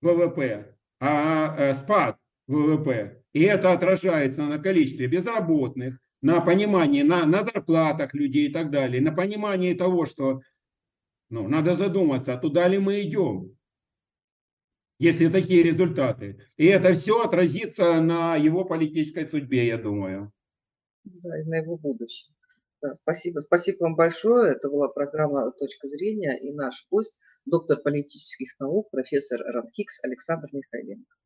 ВВП, 0.00 0.76
а 1.00 1.56
э, 1.56 1.74
спад 1.74 2.18
ВВП. 2.46 3.22
И 3.32 3.42
это 3.42 3.72
отражается 3.72 4.44
на 4.44 4.58
количестве 4.58 5.06
безработных, 5.06 5.98
на 6.24 6.40
понимании, 6.40 7.02
на, 7.02 7.26
на 7.26 7.42
зарплатах 7.42 8.14
людей 8.14 8.48
и 8.48 8.52
так 8.52 8.70
далее, 8.70 9.00
на 9.00 9.12
понимании 9.12 9.74
того, 9.74 10.06
что 10.06 10.40
ну, 11.30 11.48
надо 11.48 11.74
задуматься, 11.74 12.34
а 12.34 12.38
туда 12.38 12.66
ли 12.68 12.78
мы 12.78 13.02
идем 13.02 13.54
если 14.98 15.28
такие 15.28 15.62
результаты. 15.62 16.38
И 16.56 16.66
это 16.66 16.94
все 16.94 17.22
отразится 17.22 18.00
на 18.00 18.36
его 18.36 18.64
политической 18.64 19.28
судьбе, 19.28 19.66
я 19.66 19.76
думаю. 19.76 20.32
Да, 21.04 21.40
и 21.40 21.44
на 21.44 21.56
его 21.56 21.76
будущем. 21.76 22.32
Да, 22.80 22.94
спасибо. 22.94 23.40
Спасибо 23.40 23.84
вам 23.84 23.96
большое. 23.96 24.52
Это 24.52 24.68
была 24.68 24.88
программа 24.88 25.50
«Точка 25.52 25.88
зрения» 25.88 26.38
и 26.38 26.52
наш 26.52 26.86
гость, 26.90 27.18
доктор 27.44 27.80
политических 27.82 28.58
наук, 28.60 28.90
профессор 28.90 29.40
Ранхикс 29.40 30.02
Александр 30.04 30.48
Михайленко. 30.52 31.16